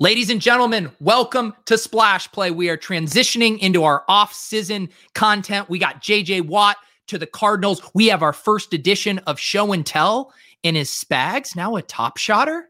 [0.00, 2.52] Ladies and gentlemen, welcome to Splash Play.
[2.52, 5.68] We are transitioning into our off-season content.
[5.68, 6.76] We got JJ Watt
[7.08, 7.82] to the Cardinals.
[7.94, 10.32] We have our first edition of Show and Tell
[10.62, 12.68] in his Spags, now a top shotter.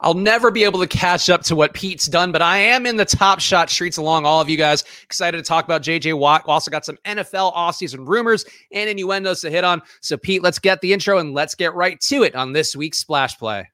[0.00, 2.96] I'll never be able to catch up to what Pete's done, but I am in
[2.96, 4.82] the top shot streets along all of you guys.
[5.04, 6.42] Excited to talk about JJ Watt.
[6.46, 9.82] Also got some NFL offseason rumors and innuendos to hit on.
[10.00, 12.98] So, Pete, let's get the intro and let's get right to it on this week's
[12.98, 13.68] Splash Play.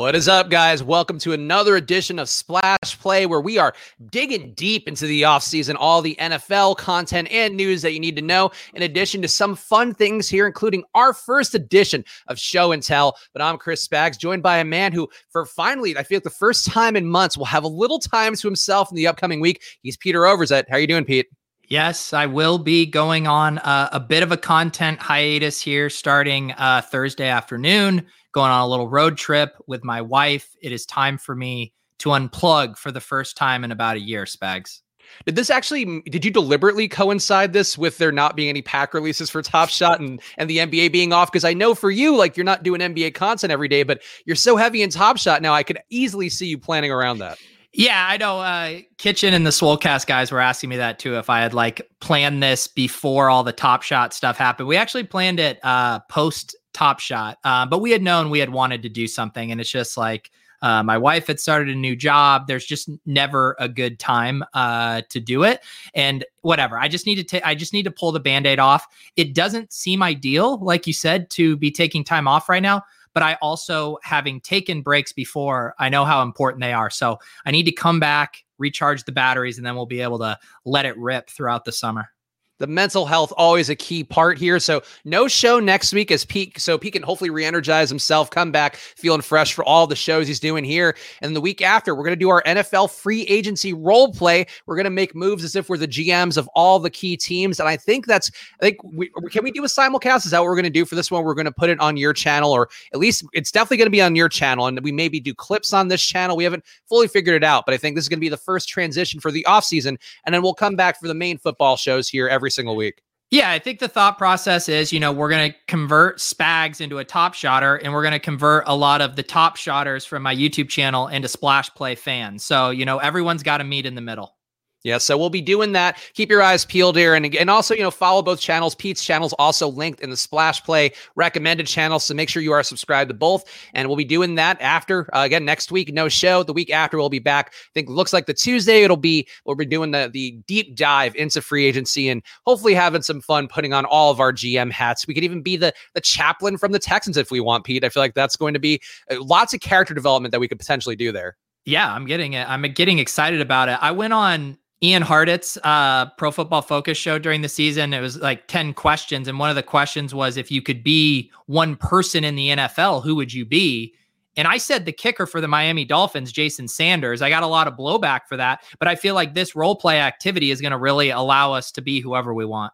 [0.00, 0.82] What is up, guys?
[0.82, 3.74] Welcome to another edition of Splash Play, where we are
[4.10, 8.22] digging deep into the offseason, all the NFL content and news that you need to
[8.22, 12.82] know, in addition to some fun things here, including our first edition of Show and
[12.82, 13.14] Tell.
[13.34, 16.30] But I'm Chris Spags, joined by a man who, for finally, I feel like the
[16.30, 19.62] first time in months, will have a little time to himself in the upcoming week.
[19.82, 20.64] He's Peter Overzet.
[20.70, 21.26] How are you doing, Pete?
[21.68, 26.52] Yes, I will be going on uh, a bit of a content hiatus here starting
[26.52, 30.54] uh, Thursday afternoon going on a little road trip with my wife.
[30.62, 34.24] It is time for me to unplug for the first time in about a year,
[34.24, 34.80] Spags.
[35.26, 39.28] Did this actually did you deliberately coincide this with there not being any pack releases
[39.28, 42.36] for Top Shot and and the NBA being off because I know for you like
[42.36, 45.52] you're not doing NBA content every day but you're so heavy in Top Shot now
[45.52, 47.38] I could easily see you planning around that.
[47.72, 48.40] Yeah, I know.
[48.40, 51.16] Uh, Kitchen and the Swolecast guys were asking me that too.
[51.16, 55.04] If I had like planned this before all the Top Shot stuff happened, we actually
[55.04, 58.88] planned it uh, post Top Shot, uh, but we had known we had wanted to
[58.88, 60.30] do something, and it's just like
[60.62, 62.46] uh, my wife had started a new job.
[62.46, 65.60] There's just never a good time uh, to do it,
[65.94, 66.78] and whatever.
[66.78, 67.44] I just need to take.
[67.44, 68.86] I just need to pull the band-aid off.
[69.16, 73.22] It doesn't seem ideal, like you said, to be taking time off right now but
[73.22, 76.90] I also, having taken breaks before, I know how important they are.
[76.90, 80.38] So I need to come back, recharge the batteries, and then we'll be able to
[80.64, 82.10] let it rip throughout the summer
[82.60, 84.60] the mental health always a key part here.
[84.60, 88.76] So no show next week as Pete, so Pete can hopefully re-energize himself, come back
[88.76, 90.94] feeling fresh for all the shows he's doing here.
[91.22, 94.46] And the week after, we're going to do our NFL free agency role play.
[94.66, 97.58] We're going to make moves as if we're the GMs of all the key teams.
[97.58, 100.26] And I think that's, I think we can we do a simulcast?
[100.26, 101.24] Is that what we're going to do for this one?
[101.24, 103.90] We're going to put it on your channel, or at least it's definitely going to
[103.90, 104.66] be on your channel.
[104.66, 106.36] And we maybe do clips on this channel.
[106.36, 108.36] We haven't fully figured it out, but I think this is going to be the
[108.36, 109.96] first transition for the offseason.
[110.26, 113.02] And then we'll come back for the main football shows here every single week.
[113.30, 116.98] Yeah, I think the thought process is, you know, we're going to convert Spags into
[116.98, 120.24] a top shotter and we're going to convert a lot of the top shotters from
[120.24, 122.42] my YouTube channel into Splash Play fans.
[122.42, 124.34] So, you know, everyone's got to meet in the middle.
[124.82, 125.98] Yeah, so we'll be doing that.
[126.14, 128.74] Keep your eyes peeled here, and and also you know follow both channels.
[128.74, 132.52] Pete's channel is also linked in the Splash Play recommended channels, so make sure you
[132.52, 133.44] are subscribed to both.
[133.74, 135.92] And we'll be doing that after uh, again next week.
[135.92, 136.42] No show.
[136.42, 137.52] The week after we'll be back.
[137.52, 139.28] I think looks like the Tuesday it'll be.
[139.44, 143.48] We'll be doing the the deep dive into free agency and hopefully having some fun
[143.48, 145.06] putting on all of our GM hats.
[145.06, 147.84] We could even be the the chaplain from the Texans if we want, Pete.
[147.84, 148.80] I feel like that's going to be
[149.10, 151.36] uh, lots of character development that we could potentially do there.
[151.66, 152.48] Yeah, I'm getting it.
[152.48, 153.78] I'm getting excited about it.
[153.80, 157.92] I went on Ian Hartitz uh, Pro Football Focus show during the season.
[157.92, 159.28] It was like 10 questions.
[159.28, 163.02] And one of the questions was if you could be one person in the NFL,
[163.02, 163.94] who would you be?
[164.36, 167.20] And I said the kicker for the Miami Dolphins, Jason Sanders.
[167.20, 170.00] I got a lot of blowback for that, but I feel like this role play
[170.00, 172.72] activity is going to really allow us to be whoever we want.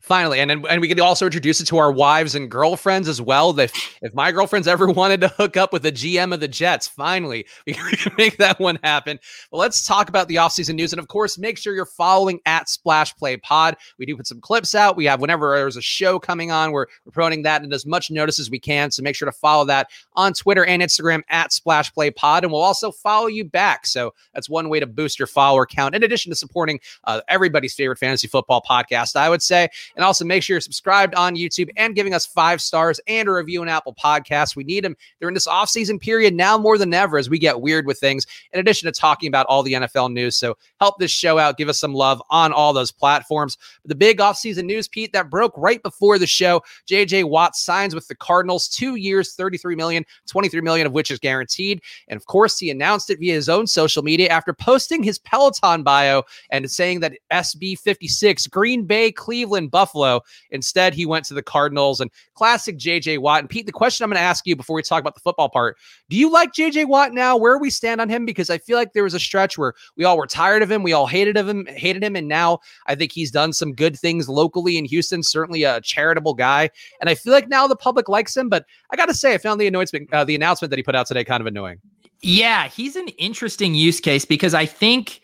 [0.00, 3.58] Finally, and and we can also introduce it to our wives and girlfriends as well.
[3.58, 6.86] If, if my girlfriends ever wanted to hook up with the GM of the Jets,
[6.86, 9.18] finally we can make that one happen.
[9.50, 12.68] Well, let's talk about the offseason news, and of course, make sure you're following at
[12.68, 13.76] Splash Play Pod.
[13.98, 14.96] We do put some clips out.
[14.96, 18.10] We have whenever there's a show coming on, we're, we're promoting that and as much
[18.10, 18.90] notice as we can.
[18.90, 22.52] So make sure to follow that on Twitter and Instagram at Splash Play Pod, and
[22.52, 23.86] we'll also follow you back.
[23.86, 25.94] So that's one way to boost your follower count.
[25.94, 29.68] In addition to supporting uh, everybody's favorite fantasy football podcast, I would say.
[29.96, 33.32] And also make sure you're subscribed on YouTube and giving us five stars and a
[33.32, 34.56] review on Apple Podcasts.
[34.56, 37.86] We need them during this offseason period now more than ever as we get weird
[37.86, 40.36] with things, in addition to talking about all the NFL news.
[40.36, 41.56] So help this show out.
[41.56, 43.56] Give us some love on all those platforms.
[43.82, 46.62] But the big offseason news, Pete, that broke right before the show.
[46.88, 51.18] JJ Watt signs with the Cardinals two years, 33 million, 23 million of which is
[51.18, 51.80] guaranteed.
[52.08, 55.82] And of course, he announced it via his own social media after posting his Peloton
[55.82, 60.20] bio and saying that SB 56, Green Bay, Cleveland, in Buffalo.
[60.50, 63.40] Instead, he went to the Cardinals and classic JJ Watt.
[63.40, 65.48] And Pete, the question I'm going to ask you before we talk about the football
[65.48, 65.76] part
[66.10, 67.36] do you like JJ Watt now?
[67.36, 68.26] Where we stand on him?
[68.26, 70.82] Because I feel like there was a stretch where we all were tired of him.
[70.82, 72.16] We all hated of him, hated him.
[72.16, 76.34] And now I think he's done some good things locally in Houston, certainly a charitable
[76.34, 76.70] guy.
[77.00, 78.48] And I feel like now the public likes him.
[78.48, 80.94] But I got to say, I found the announcement, uh, the announcement that he put
[80.94, 81.78] out today kind of annoying.
[82.20, 85.22] Yeah, he's an interesting use case because I think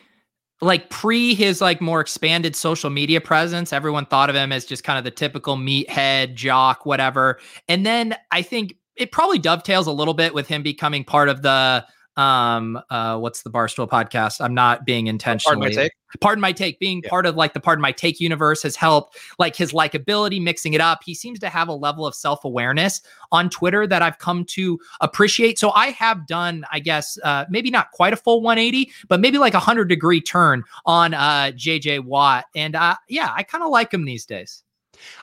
[0.61, 4.85] like pre his like more expanded social media presence, everyone thought of him as just
[4.85, 7.39] kind of the typical meathead jock, whatever.
[7.69, 11.43] And then I think it probably dovetails a little bit with him becoming part of
[11.43, 11.87] the
[12.19, 14.41] um uh what's the barstool podcast?
[14.41, 15.93] I'm not being intentional pardon my take?
[16.20, 17.11] Pardon my take being yeah.
[17.11, 20.81] part of like the pardon my take universe has helped like his likability mixing it
[20.81, 21.00] up.
[21.05, 23.00] He seems to have a level of self-awareness
[23.31, 25.59] on twitter that i've come to appreciate.
[25.59, 29.38] So i have done i guess uh maybe not quite a full 180 but maybe
[29.38, 32.47] like a 100 degree turn on uh jj watt.
[32.55, 34.64] And uh yeah i kind of like him these days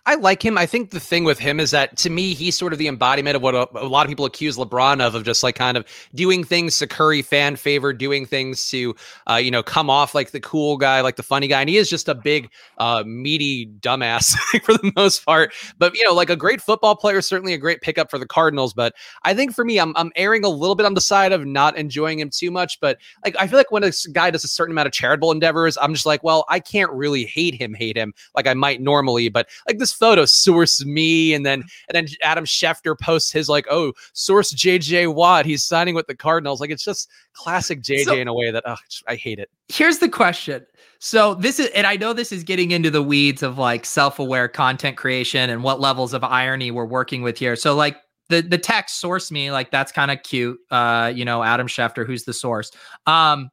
[0.06, 0.58] I like him.
[0.58, 3.36] I think the thing with him is that to me, he's sort of the embodiment
[3.36, 5.86] of what a, a, lot of people accuse LeBron of, of just like kind of
[6.14, 8.96] doing things to curry fan favor, doing things to,
[9.30, 11.62] uh, you know, come off like the cool guy, like the funny guy.
[11.62, 15.54] And he is just a big, uh, meaty dumbass for the most part.
[15.78, 18.74] But, you know, like a great football player, certainly a great pickup for the Cardinals.
[18.74, 18.94] But
[19.24, 21.78] I think for me, I'm, I'm erring a little bit on the side of not
[21.78, 22.80] enjoying him too much.
[22.80, 25.78] But like, I feel like when a guy does a certain amount of charitable endeavors,
[25.82, 29.30] I'm just like, well, I can't really hate him, hate him like I might normally.
[29.30, 33.66] But like this photo source me and then and then Adam Schefter posts his like
[33.70, 38.16] oh source JJ Watt he's signing with the Cardinals like it's just classic JJ so,
[38.16, 38.76] in a way that oh,
[39.08, 39.50] I hate it.
[39.70, 40.66] Here's the question.
[41.00, 44.48] So this is and I know this is getting into the weeds of like self-aware
[44.48, 47.56] content creation and what levels of irony we're working with here.
[47.56, 47.98] So like
[48.30, 50.60] the the text source me like that's kind of cute.
[50.72, 52.72] Uh you know Adam Schefter who's the source.
[53.08, 53.50] Um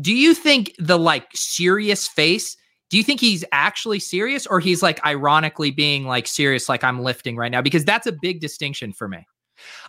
[0.00, 2.56] do you think the like serious face
[2.92, 7.00] do you think he's actually serious or he's like ironically being like serious like i'm
[7.00, 7.62] lifting right now?
[7.62, 9.26] Because that's a big distinction for me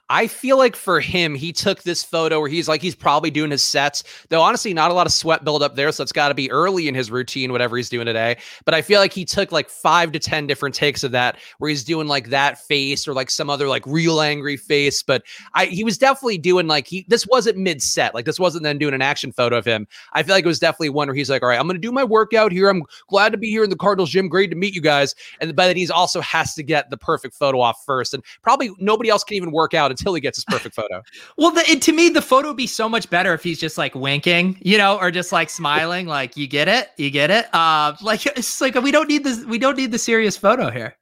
[0.10, 3.52] I feel like for him, he took this photo where he's like he's probably doing
[3.52, 6.28] his sets, though honestly, not a lot of sweat build up there, so it's got
[6.28, 8.38] to be early in his routine, whatever he's doing today.
[8.66, 11.70] But I feel like he took like five to ten different takes of that, where
[11.70, 15.02] he's doing like that face or like some other like real angry face.
[15.02, 15.24] But
[15.54, 18.78] I he was definitely doing like he this wasn't mid set, like this wasn't then
[18.78, 19.88] doing an action photo of him.
[20.12, 21.94] I feel like it was definitely one where he's like, all right, I'm gonna do
[21.94, 22.68] my workout here.
[22.68, 24.28] I'm glad to be here in the Cardinals gym.
[24.28, 25.16] Great to meet you guys.
[25.40, 28.70] And but then he's also has to get the perfect photo off first, and probably
[28.80, 31.02] nobody else can even work out until he gets his perfect photo.
[31.38, 33.78] well, the, it, to me, the photo would be so much better if he's just
[33.78, 37.54] like winking, you know, or just like smiling, like you get it, you get it.
[37.54, 40.96] Uh, like it's like we don't need this, we don't need the serious photo here.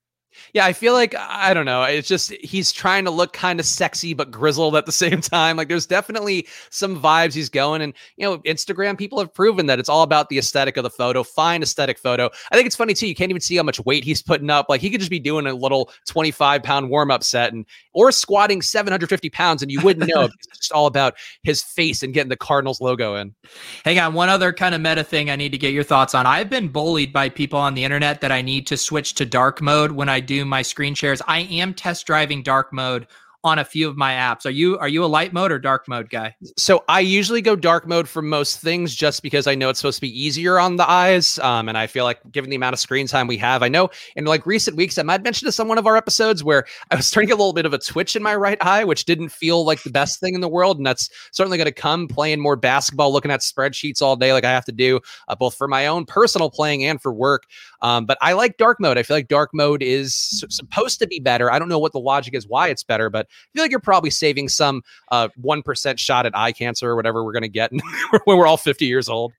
[0.54, 1.84] Yeah, I feel like I don't know.
[1.84, 5.58] It's just he's trying to look kind of sexy but grizzled at the same time.
[5.58, 9.80] Like there's definitely some vibes he's going, and you know, Instagram people have proven that
[9.80, 11.24] it's all about the aesthetic of the photo.
[11.24, 12.30] Fine aesthetic photo.
[12.52, 13.08] I think it's funny too.
[13.08, 14.68] You can't even see how much weight he's putting up.
[14.70, 18.12] Like he could just be doing a little 25 pound warm up set and or
[18.12, 20.24] squatting 750 pounds, and you wouldn't know.
[20.50, 23.34] it's just all about his face and getting the Cardinals logo in.
[23.86, 26.26] Hang on, one other kind of meta thing I need to get your thoughts on.
[26.26, 29.62] I've been bullied by people on the internet that I need to switch to dark
[29.62, 31.22] mode when I do my screen shares.
[31.28, 33.08] I am test driving dark mode
[33.44, 34.46] on a few of my apps.
[34.46, 36.36] Are you are you a light mode or dark mode guy?
[36.58, 39.98] So I usually go dark mode for most things just because I know it's supposed
[39.98, 41.40] to be easier on the eyes.
[41.40, 43.90] Um, and I feel like given the amount of screen time we have, I know
[44.16, 46.96] in like recent weeks, I might mention to some one of our episodes where I
[46.96, 49.06] was starting to get a little bit of a twitch in my right eye, which
[49.06, 50.78] didn't feel like the best thing in the world.
[50.78, 54.46] And that's certainly going to come playing more basketball, looking at spreadsheets all day, like
[54.46, 57.46] I have to do uh, both for my own personal playing and for work.
[57.82, 59.00] Um, but I like dark mode.
[59.00, 60.14] I feel like dark mode is
[60.50, 61.52] supposed to be better.
[61.52, 63.80] I don't know what the logic is why it's better, but I feel like you're
[63.80, 64.82] probably saving some
[65.12, 67.72] uh, 1% shot at eye cancer or whatever we're going to get
[68.26, 69.34] when we're all 50 years old.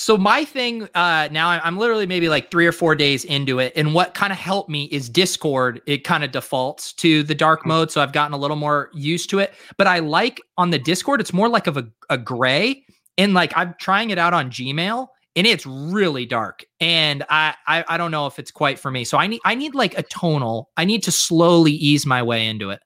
[0.00, 3.72] So my thing uh, now, I'm literally maybe like three or four days into it,
[3.74, 5.82] and what kind of helped me is Discord.
[5.86, 7.70] It kind of defaults to the dark mm-hmm.
[7.70, 9.54] mode, so I've gotten a little more used to it.
[9.76, 12.84] But I like on the Discord, it's more like of a, a gray,
[13.16, 17.84] and like I'm trying it out on Gmail, and it's really dark and I, I
[17.88, 20.02] i don't know if it's quite for me so i need i need like a
[20.02, 22.80] tonal i need to slowly ease my way into it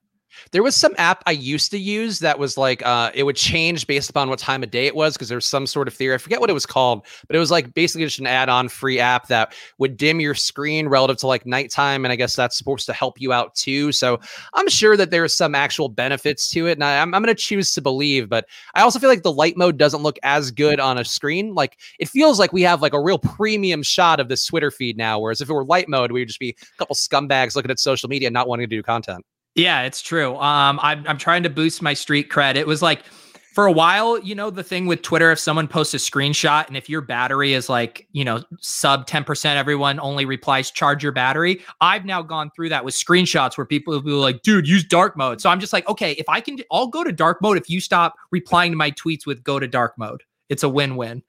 [0.51, 3.87] there was some app I used to use that was like uh, it would change
[3.87, 6.15] based upon what time of day it was because there's some sort of theory.
[6.15, 8.99] I forget what it was called, but it was like basically just an add-on free
[8.99, 12.87] app that would dim your screen relative to like nighttime, and I guess that's supposed
[12.87, 13.93] to help you out too.
[13.93, 14.21] So
[14.55, 17.73] I'm sure that there's some actual benefits to it, and I, I'm I'm gonna choose
[17.73, 18.29] to believe.
[18.29, 21.55] But I also feel like the light mode doesn't look as good on a screen.
[21.55, 24.97] Like it feels like we have like a real premium shot of this Twitter feed
[24.97, 27.71] now, whereas if it were light mode, we would just be a couple scumbags looking
[27.71, 29.25] at social media not wanting to do content.
[29.55, 30.37] Yeah, it's true.
[30.37, 32.57] Um, I'm I'm trying to boost my street cred.
[32.57, 33.05] It was like
[33.53, 36.77] for a while, you know, the thing with Twitter, if someone posts a screenshot and
[36.77, 41.63] if your battery is like, you know, sub 10%, everyone only replies, charge your battery.
[41.83, 45.19] I've now gone through that with screenshots where people will be like, dude, use dark
[45.19, 45.43] mode.
[45.43, 47.79] So I'm just like, okay, if I can, I'll go to dark mode if you
[47.79, 50.23] stop replying to my tweets with go to dark mode.
[50.49, 51.23] It's a win win.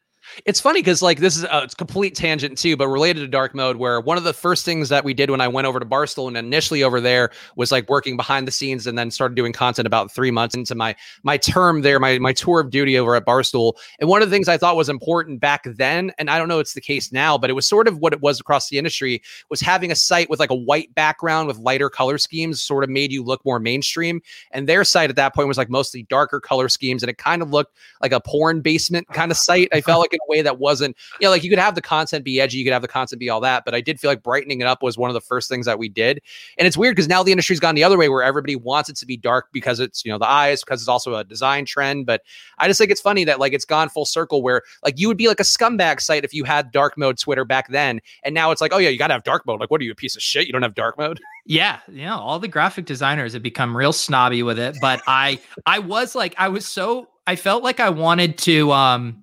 [0.46, 3.54] It's funny because like this is uh, a complete tangent too, but related to dark
[3.54, 3.78] mode.
[3.78, 6.28] Where one of the first things that we did when I went over to Barstool
[6.28, 9.86] and initially over there was like working behind the scenes, and then started doing content
[9.86, 13.26] about three months into my my term there, my my tour of duty over at
[13.26, 13.74] Barstool.
[14.00, 16.60] And one of the things I thought was important back then, and I don't know
[16.60, 19.22] it's the case now, but it was sort of what it was across the industry,
[19.50, 22.90] was having a site with like a white background with lighter color schemes, sort of
[22.90, 24.22] made you look more mainstream.
[24.52, 27.42] And their site at that point was like mostly darker color schemes, and it kind
[27.42, 29.70] of looked like a porn basement kind of site.
[29.74, 31.82] I felt like in a way that wasn't, you know, like you could have the
[31.82, 34.10] content be edgy, you could have the content be all that, but I did feel
[34.10, 36.22] like brightening it up was one of the first things that we did.
[36.58, 38.96] And it's weird because now the industry's gone the other way where everybody wants it
[38.98, 42.06] to be dark because it's, you know, the eyes, because it's also a design trend.
[42.06, 42.22] But
[42.58, 45.18] I just think it's funny that like it's gone full circle where like you would
[45.18, 48.02] be like a scumbag site if you had dark mode Twitter back then.
[48.24, 49.60] And now it's like, oh yeah, you gotta have dark mode.
[49.60, 50.48] Like, what are you, a piece of shit?
[50.48, 51.20] You don't have dark mode?
[51.46, 54.78] Yeah, you know, all the graphic designers have become real snobby with it.
[54.80, 59.23] But I I was like, I was so I felt like I wanted to um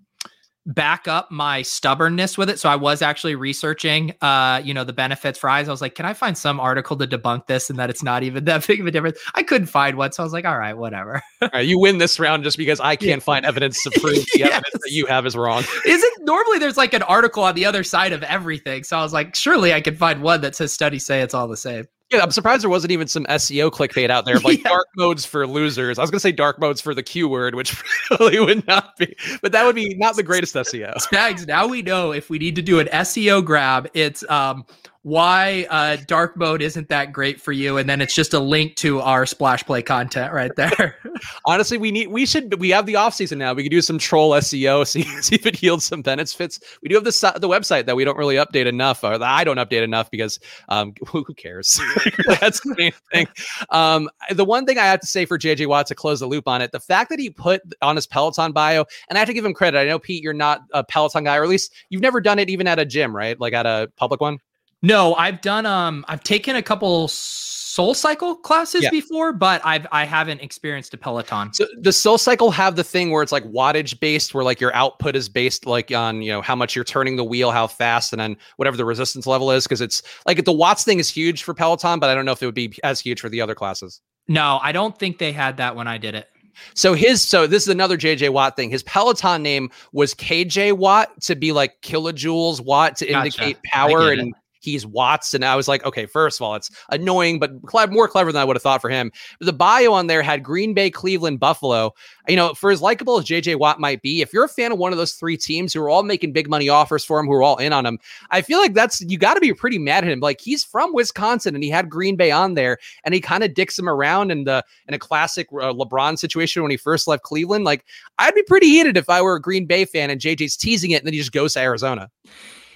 [0.74, 2.58] back up my stubbornness with it.
[2.58, 5.68] So I was actually researching, uh, you know, the benefits for eyes.
[5.68, 8.22] I was like, can I find some article to debunk this and that it's not
[8.22, 9.18] even that big of a difference?
[9.34, 10.12] I couldn't find one.
[10.12, 11.22] So I was like, all right, whatever.
[11.42, 13.24] all right, you win this round just because I can't yeah.
[13.24, 14.52] find evidence to prove the yes.
[14.52, 15.64] evidence that you have is wrong.
[15.86, 18.84] Isn't normally there's like an article on the other side of everything.
[18.84, 21.48] So I was like, surely I can find one that says studies say it's all
[21.48, 21.86] the same.
[22.10, 24.70] Yeah, I'm surprised there wasn't even some SEO clickbait out there of like yeah.
[24.70, 25.98] dark modes for losers.
[25.98, 27.76] I was gonna say dark modes for the Q word, which
[28.06, 30.94] probably would not be, but that would be not the greatest SEO.
[30.96, 34.64] Spags, now we know if we need to do an SEO grab, it's um
[35.02, 38.76] why uh, dark mode isn't that great for you and then it's just a link
[38.76, 40.96] to our splash play content right there.
[41.46, 43.54] Honestly we need we should we have the off season now.
[43.54, 46.60] We could do some troll seo see, see if it yields some benefits.
[46.82, 49.56] We do have the, the website that we don't really update enough or i don't
[49.56, 50.38] update enough because
[50.68, 51.80] um who, who cares?
[52.26, 53.26] That's the main thing.
[53.70, 56.46] Um the one thing i have to say for jj watt to close the loop
[56.46, 59.34] on it the fact that he put on his peloton bio and i have to
[59.34, 59.78] give him credit.
[59.78, 62.50] I know pete you're not a peloton guy or at least you've never done it
[62.50, 63.40] even at a gym right?
[63.40, 64.38] Like at a public one
[64.82, 68.90] no, I've done um I've taken a couple soul cycle classes yeah.
[68.90, 71.52] before, but I've I haven't experienced a Peloton.
[71.52, 74.74] So does soul cycle have the thing where it's like wattage based where like your
[74.74, 78.12] output is based like on, you know, how much you're turning the wheel, how fast,
[78.12, 79.64] and then whatever the resistance level is?
[79.64, 82.42] Because it's like the watts thing is huge for Peloton, but I don't know if
[82.42, 84.00] it would be as huge for the other classes.
[84.28, 86.28] No, I don't think they had that when I did it.
[86.74, 88.70] So his so this is another JJ Watt thing.
[88.70, 93.18] His Peloton name was KJ Watt to be like kilojoules watt to gotcha.
[93.18, 95.34] indicate power and he's Watts.
[95.34, 97.50] And I was like, okay, first of all, it's annoying, but
[97.90, 99.10] more clever than I would have thought for him.
[99.40, 101.94] The bio on there had Green Bay, Cleveland, Buffalo.
[102.28, 104.78] You know, for as likable as JJ Watt might be, if you're a fan of
[104.78, 107.32] one of those three teams who are all making big money offers for him, who
[107.32, 107.98] are all in on him,
[108.30, 110.20] I feel like that's you got to be pretty mad at him.
[110.20, 113.54] Like he's from Wisconsin and he had Green Bay on there, and he kind of
[113.54, 117.22] dicks him around in the in a classic uh, LeBron situation when he first left
[117.22, 117.64] Cleveland.
[117.64, 117.84] Like
[118.18, 120.96] I'd be pretty heated if I were a Green Bay fan and JJ's teasing it,
[120.96, 122.10] and then he just goes to Arizona.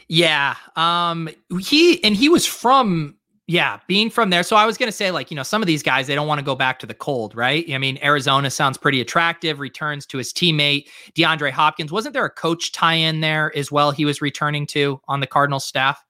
[0.08, 0.56] Yeah.
[0.76, 1.28] Um
[1.60, 4.42] he and he was from yeah, being from there.
[4.42, 6.26] So I was going to say like, you know, some of these guys they don't
[6.26, 7.64] want to go back to the cold, right?
[7.70, 11.92] I mean, Arizona sounds pretty attractive, returns to his teammate DeAndre Hopkins.
[11.92, 15.64] Wasn't there a coach tie-in there as well he was returning to on the Cardinals
[15.64, 16.02] staff?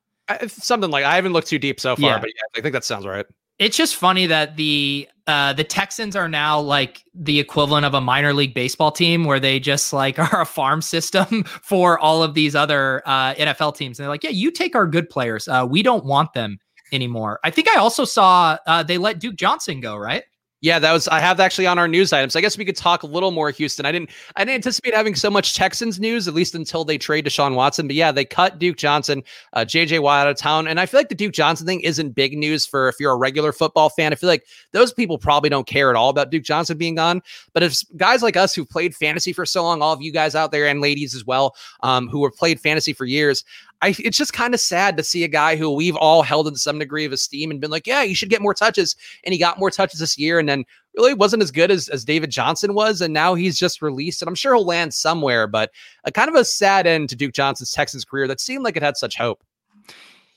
[0.47, 2.19] something like I haven't looked too deep so far, yeah.
[2.19, 3.27] but yeah, I think that sounds right.
[3.59, 8.01] It's just funny that the uh, the Texans are now like the equivalent of a
[8.01, 12.35] minor league baseball team where they just like are a farm system for all of
[12.35, 13.99] these other uh, NFL teams.
[13.99, 15.49] And they're like, yeah, you take our good players.
[15.49, 16.59] Uh, we don't want them
[16.93, 17.41] anymore.
[17.43, 20.25] I think I also saw uh, they let Duke Johnson go, right?
[20.65, 22.35] Yeah, that was I have actually on our news items.
[22.35, 23.85] I guess we could talk a little more Houston.
[23.85, 27.27] I didn't I didn't anticipate having so much Texans news, at least until they trade
[27.27, 27.87] Deshaun Watson.
[27.87, 30.67] But yeah, they cut Duke Johnson, uh, JJ Watt out of town.
[30.67, 33.17] And I feel like the Duke Johnson thing isn't big news for if you're a
[33.17, 34.15] regular football fan.
[34.15, 37.21] I feel like those people probably don't care at all about Duke Johnson being gone.
[37.53, 40.35] But if guys like us who've played fantasy for so long, all of you guys
[40.35, 43.45] out there and ladies as well, um, who have played fantasy for years,
[43.83, 46.57] I, it's just kind of sad to see a guy who we've all held in
[46.57, 48.97] some degree of esteem and been like, yeah, you should get more touches.
[49.25, 50.65] And he got more touches this year and then
[50.97, 53.01] really wasn't as good as, as David Johnson was.
[53.01, 54.23] And now he's just released.
[54.23, 55.71] And I'm sure he'll land somewhere, but
[56.05, 58.83] a kind of a sad end to Duke Johnson's Texans career that seemed like it
[58.83, 59.43] had such hope.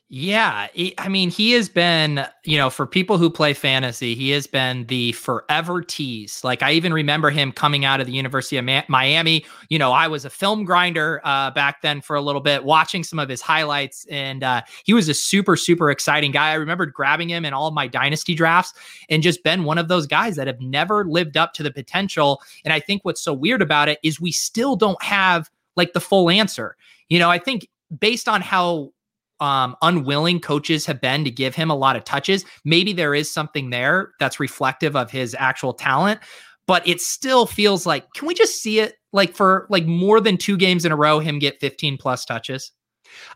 [0.10, 4.48] Yeah, I mean, he has been, you know, for people who play fantasy, he has
[4.48, 6.46] been the forever tease.
[6.46, 9.44] Like I even remember him coming out of the University of Miami.
[9.68, 13.04] You know, I was a film grinder uh, back then for a little bit, watching
[13.04, 16.52] some of his highlights, and uh, he was a super, super exciting guy.
[16.52, 18.72] I remembered grabbing him in all my dynasty drafts,
[19.10, 22.42] and just been one of those guys that have never lived up to the potential.
[22.64, 26.00] And I think what's so weird about it is we still don't have like the
[26.00, 26.78] full answer.
[27.10, 27.68] You know, I think
[28.00, 28.94] based on how
[29.40, 32.46] um, unwilling coaches have been to give him a lot of touches.
[32.66, 36.20] Maybe there is something there that's reflective of his actual talent,
[36.66, 40.38] but it still feels like, can we just see it like for like more than
[40.38, 42.72] two games in a row, him get 15 plus touches?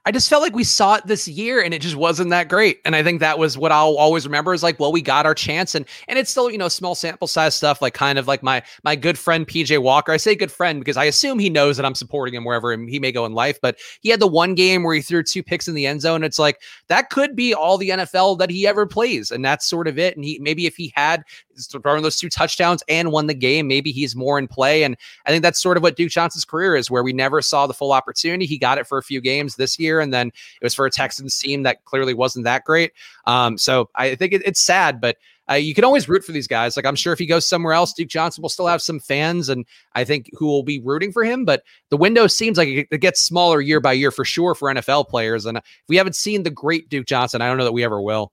[0.05, 2.79] I just felt like we saw it this year and it just wasn't that great.
[2.85, 5.35] And I think that was what I'll always remember is like, well, we got our
[5.35, 8.43] chance and and it's still, you know, small sample size stuff, like kind of like
[8.43, 10.11] my my good friend PJ Walker.
[10.11, 12.99] I say good friend because I assume he knows that I'm supporting him wherever he
[12.99, 13.59] may go in life.
[13.61, 16.23] But he had the one game where he threw two picks in the end zone.
[16.23, 19.31] It's like that could be all the NFL that he ever plays.
[19.31, 20.15] And that's sort of it.
[20.15, 21.23] And he maybe if he had
[21.57, 24.83] throwing those two touchdowns and won the game, maybe he's more in play.
[24.83, 27.67] And I think that's sort of what Duke Johnson's career is, where we never saw
[27.67, 28.45] the full opportunity.
[28.45, 30.91] He got it for a few games this year, and then it was for a
[30.91, 32.91] Texans team that clearly wasn't that great.
[33.25, 35.17] Um, so I think it, it's sad, but
[35.49, 36.77] uh, you can always root for these guys.
[36.77, 39.49] Like I'm sure if he goes somewhere else, Duke Johnson will still have some fans,
[39.49, 39.65] and
[39.95, 41.43] I think who will be rooting for him.
[41.43, 44.73] But the window seems like it, it gets smaller year by year for sure for
[44.73, 45.45] NFL players.
[45.45, 48.01] And if we haven't seen the great Duke Johnson, I don't know that we ever
[48.01, 48.31] will.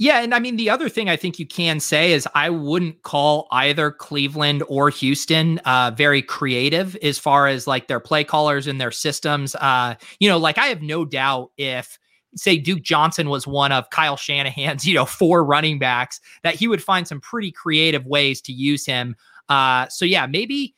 [0.00, 3.02] Yeah, and I mean the other thing I think you can say is I wouldn't
[3.02, 8.68] call either Cleveland or Houston uh, very creative as far as like their play callers
[8.68, 9.56] and their systems.
[9.56, 11.98] Uh, you know, like I have no doubt if
[12.36, 16.68] say Duke Johnson was one of Kyle Shanahan's, you know, four running backs, that he
[16.68, 19.16] would find some pretty creative ways to use him.
[19.48, 20.74] Uh, so yeah, maybe.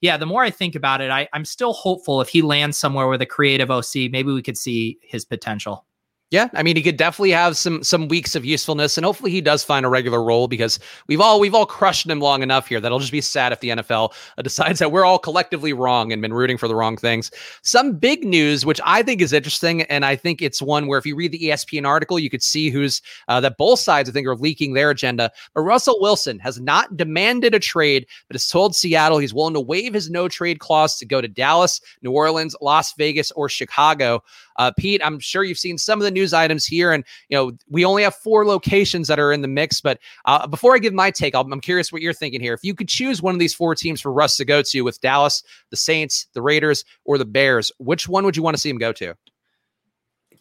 [0.00, 3.06] Yeah, the more I think about it, I, I'm still hopeful if he lands somewhere
[3.06, 5.84] with a creative OC, maybe we could see his potential.
[6.32, 9.42] Yeah, I mean, he could definitely have some some weeks of usefulness, and hopefully he
[9.42, 12.80] does find a regular role because we've all we've all crushed him long enough here.
[12.80, 16.32] That'll just be sad if the NFL decides that we're all collectively wrong and been
[16.32, 17.30] rooting for the wrong things.
[17.60, 21.04] Some big news, which I think is interesting, and I think it's one where if
[21.04, 24.26] you read the ESPN article, you could see who's uh, that both sides I think
[24.26, 25.30] are leaking their agenda.
[25.54, 29.60] But Russell Wilson has not demanded a trade, but has told Seattle he's willing to
[29.60, 34.22] waive his no trade clause to go to Dallas, New Orleans, Las Vegas, or Chicago.
[34.56, 37.52] Uh, Pete, I'm sure you've seen some of the news items here, and you know
[37.70, 39.80] we only have four locations that are in the mix.
[39.80, 42.52] But uh, before I give my take, i am curious what you're thinking here.
[42.52, 45.00] If you could choose one of these four teams for Russ to go to, with
[45.00, 48.70] Dallas, the Saints, the Raiders, or the Bears, which one would you want to see
[48.70, 49.14] him go to?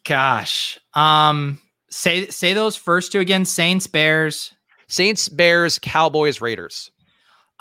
[0.04, 1.60] Gosh, um,
[1.90, 4.54] say say those first two again: Saints, Bears,
[4.88, 6.92] Saints, Bears, Cowboys, Raiders.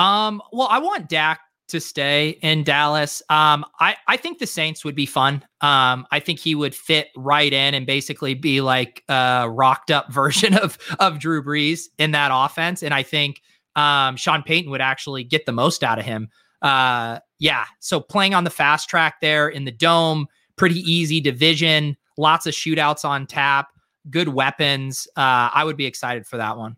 [0.00, 3.22] Um, well, I want Dak to stay in Dallas.
[3.28, 5.42] Um, I, I think the Saints would be fun.
[5.60, 10.12] Um, I think he would fit right in and basically be like a rocked up
[10.12, 12.82] version of of Drew Brees in that offense.
[12.82, 13.42] And I think
[13.76, 16.28] um, Sean Payton would actually get the most out of him.
[16.62, 17.64] Uh, yeah.
[17.80, 22.54] So playing on the fast track there in the dome, pretty easy division, lots of
[22.54, 23.68] shootouts on tap,
[24.10, 25.08] good weapons.
[25.16, 26.76] Uh, I would be excited for that one.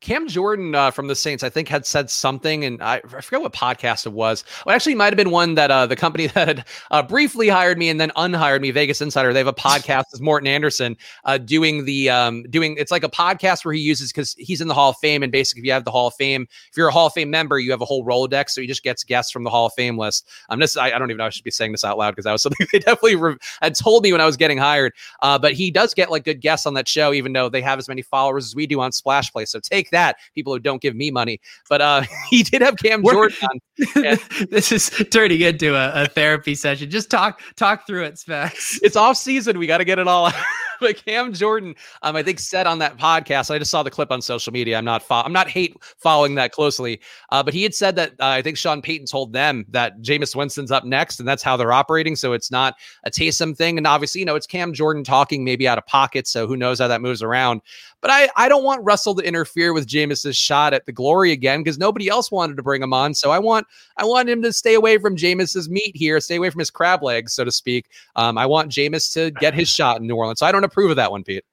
[0.00, 3.40] Cam Jordan uh, from the Saints, I think, had said something, and I, I forget
[3.40, 4.44] what podcast it was.
[4.64, 7.48] Well, actually, it might have been one that uh, the company that had uh, briefly
[7.48, 9.32] hired me and then unhired me, Vegas Insider.
[9.32, 12.76] They have a podcast with Morten Andersen uh, doing the um, doing.
[12.78, 15.32] It's like a podcast where he uses because he's in the Hall of Fame, and
[15.32, 17.58] basically, if you have the Hall of Fame, if you're a Hall of Fame member,
[17.58, 19.98] you have a whole Rolodex, so he just gets guests from the Hall of Fame
[19.98, 20.28] list.
[20.48, 22.24] Um, this I, I don't even know I should be saying this out loud because
[22.24, 24.92] that was something they definitely re- had told me when I was getting hired.
[25.22, 27.80] Uh, but he does get like good guests on that show, even though they have
[27.80, 29.44] as many followers as we do on Splash Play.
[29.44, 31.40] So take that, people who don't give me money.
[31.68, 33.60] But uh, he did have Cam Jordan on.
[34.50, 36.90] this is turning into a, a, therapy session.
[36.90, 38.78] Just talk talk through it, Spags.
[38.82, 39.58] It's off season.
[39.58, 40.34] We got to get it all out.
[40.80, 43.50] but Cam Jordan, um, I think said on that podcast.
[43.50, 44.76] I just saw the clip on social media.
[44.76, 47.00] I'm not fo- I'm not hate following that closely.
[47.30, 50.34] Uh, but he had said that uh, I think Sean Payton told them that Jameis
[50.34, 52.16] Winston's up next, and that's how they're operating.
[52.16, 53.78] So it's not a Taysom thing.
[53.78, 56.26] And obviously, you know, it's Cam Jordan talking maybe out of pocket.
[56.26, 57.62] So who knows how that moves around.
[58.00, 61.60] But I, I don't want Russell to interfere with Jameis's shot at the glory again
[61.60, 63.12] because nobody else wanted to bring him on.
[63.14, 66.50] So I want I want him to stay away from Jameis's meat here, stay away
[66.50, 67.86] from his crab legs, so to speak.
[68.14, 70.38] Um, I want Jameis to get his shot in New Orleans.
[70.38, 71.44] So I don't approve of that one, Pete.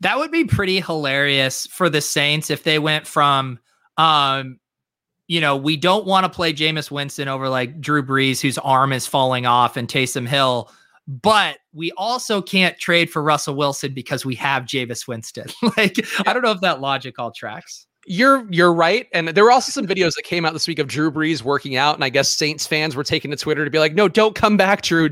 [0.00, 3.58] That would be pretty hilarious for the Saints if they went from
[3.96, 4.58] um
[5.30, 8.94] you know, we don't want to play Jameis Winston over like Drew Brees, whose arm
[8.94, 10.70] is falling off, and Taysom Hill
[11.08, 15.46] but we also can't trade for Russell Wilson because we have Jameis Winston.
[15.76, 17.86] like, I don't know if that logic all tracks.
[18.08, 20.88] You're you're right, and there were also some videos that came out this week of
[20.88, 23.78] Drew Brees working out, and I guess Saints fans were taking to Twitter to be
[23.78, 25.10] like, "No, don't come back, Drew."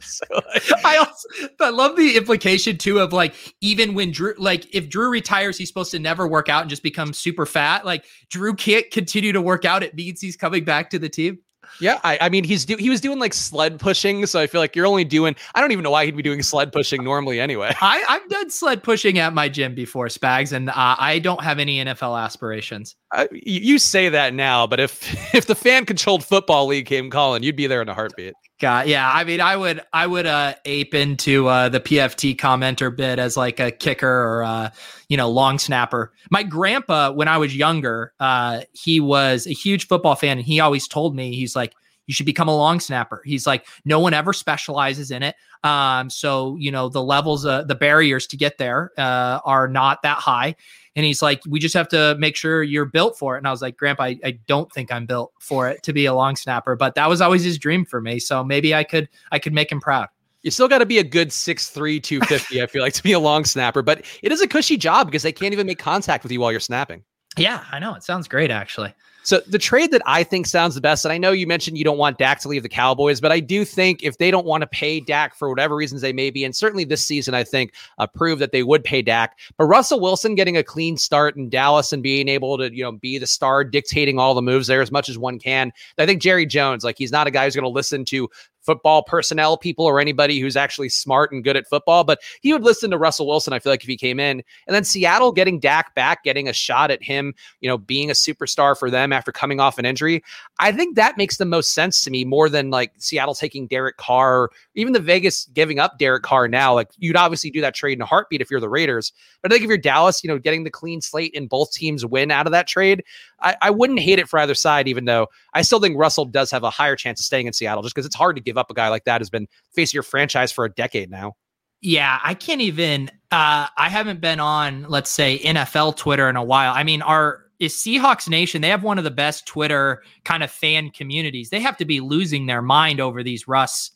[0.00, 0.24] so,
[0.84, 1.28] I also
[1.60, 5.68] I love the implication too of like even when Drew like if Drew retires, he's
[5.68, 7.84] supposed to never work out and just become super fat.
[7.84, 9.82] Like Drew can't continue to work out.
[9.82, 11.38] It means he's coming back to the team.
[11.80, 14.60] Yeah, I, I mean he's do, he was doing like sled pushing, so I feel
[14.60, 15.36] like you're only doing.
[15.54, 17.74] I don't even know why he'd be doing sled pushing normally anyway.
[17.80, 21.58] I I've done sled pushing at my gym before, Spags, and uh, I don't have
[21.58, 22.96] any NFL aspirations.
[23.30, 27.56] You say that now, but if if the fan controlled football league came calling, you'd
[27.56, 28.34] be there in a heartbeat.
[28.58, 29.10] God, yeah.
[29.12, 33.36] I mean, I would, I would uh, ape into uh, the PFT commenter bit as
[33.36, 34.70] like a kicker or uh,
[35.08, 36.12] you know long snapper.
[36.30, 40.58] My grandpa, when I was younger, uh, he was a huge football fan, and he
[40.60, 41.74] always told me he's like,
[42.06, 43.22] you should become a long snapper.
[43.24, 45.36] He's like, no one ever specializes in it.
[45.64, 50.02] Um, so you know the levels, uh, the barriers to get there uh, are not
[50.02, 50.54] that high.
[50.96, 53.38] And he's like, we just have to make sure you're built for it.
[53.38, 56.06] And I was like, Grandpa, I, I don't think I'm built for it to be
[56.06, 58.18] a long snapper, but that was always his dream for me.
[58.18, 60.08] So maybe I could, I could make him proud.
[60.42, 63.18] You still got to be a good 6'3, 250, I feel like, to be a
[63.18, 66.32] long snapper, but it is a cushy job because they can't even make contact with
[66.32, 67.02] you while you're snapping.
[67.36, 67.94] Yeah, I know.
[67.94, 68.94] It sounds great, actually.
[69.26, 71.82] So the trade that I think sounds the best, and I know you mentioned you
[71.82, 74.60] don't want Dak to leave the Cowboys, but I do think if they don't want
[74.60, 77.74] to pay Dak for whatever reasons they may be, and certainly this season, I think
[77.98, 79.36] uh, proved that they would pay Dak.
[79.58, 82.92] But Russell Wilson getting a clean start in Dallas and being able to, you know,
[82.92, 85.72] be the star dictating all the moves there as much as one can.
[85.98, 88.28] I think Jerry Jones, like he's not a guy who's going to listen to
[88.66, 92.64] football personnel people or anybody who's actually smart and good at football, but he would
[92.64, 94.42] listen to Russell Wilson, I feel like, if he came in.
[94.66, 98.14] And then Seattle getting Dak back, getting a shot at him, you know, being a
[98.14, 100.22] superstar for them after coming off an injury.
[100.58, 103.96] I think that makes the most sense to me more than like Seattle taking Derek
[103.96, 106.74] Carr, even the Vegas giving up Derek Carr now.
[106.74, 109.12] Like you'd obviously do that trade in a heartbeat if you're the Raiders.
[109.42, 112.04] But I think if you're Dallas, you know, getting the clean slate and both teams
[112.04, 113.04] win out of that trade,
[113.40, 116.50] I, I wouldn't hate it for either side, even though I still think Russell does
[116.50, 118.70] have a higher chance of staying in Seattle just because it's hard to give up
[118.70, 121.34] a guy like that who's been facing your franchise for a decade now.
[121.80, 123.10] Yeah, I can't even.
[123.30, 126.72] Uh, I haven't been on, let's say, NFL Twitter in a while.
[126.74, 128.62] I mean, our is Seahawks Nation.
[128.62, 131.50] They have one of the best Twitter kind of fan communities.
[131.50, 133.90] They have to be losing their mind over these Russ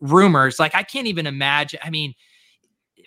[0.00, 0.58] rumors.
[0.58, 1.80] Like, I can't even imagine.
[1.82, 2.14] I mean,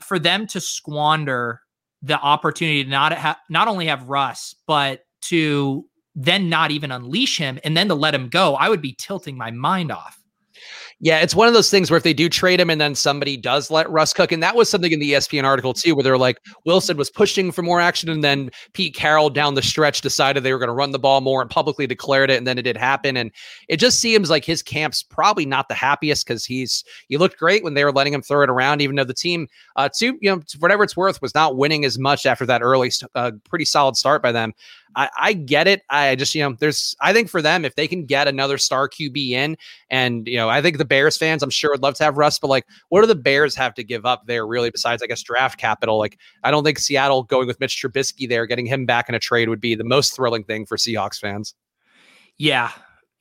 [0.04, 1.62] for them to squander
[2.02, 7.38] the opportunity to not have not only have Russ, but to then not even unleash
[7.38, 10.21] him and then to let him go, I would be tilting my mind off.
[11.04, 13.36] Yeah, it's one of those things where if they do trade him and then somebody
[13.36, 16.16] does let Russ cook, and that was something in the ESPN article too, where they're
[16.18, 20.44] like Wilson was pushing for more action, and then Pete Carroll down the stretch decided
[20.44, 22.62] they were going to run the ball more and publicly declared it, and then it
[22.62, 23.18] did happen.
[23.18, 23.32] And
[23.68, 27.64] it just seems like his camp's probably not the happiest because he's he looked great
[27.64, 30.30] when they were letting him throw it around, even though the team, uh, to you
[30.30, 33.96] know, whatever it's worth, was not winning as much after that early, uh, pretty solid
[33.96, 34.54] start by them.
[34.96, 35.84] I, I get it.
[35.90, 38.90] I just, you know, there's, I think for them, if they can get another star
[38.90, 39.58] QB in,
[39.90, 42.40] and, you know, I think the Bears fans, I'm sure would love to have Russ,
[42.40, 45.22] but like, what do the Bears have to give up there, really, besides, I guess,
[45.24, 45.98] draft capital?
[45.98, 49.20] Like, I don't think Seattle going with Mitch Trubisky there, getting him back in a
[49.20, 51.56] trade would be the most thrilling thing for Seahawks fans.
[52.38, 52.72] Yeah.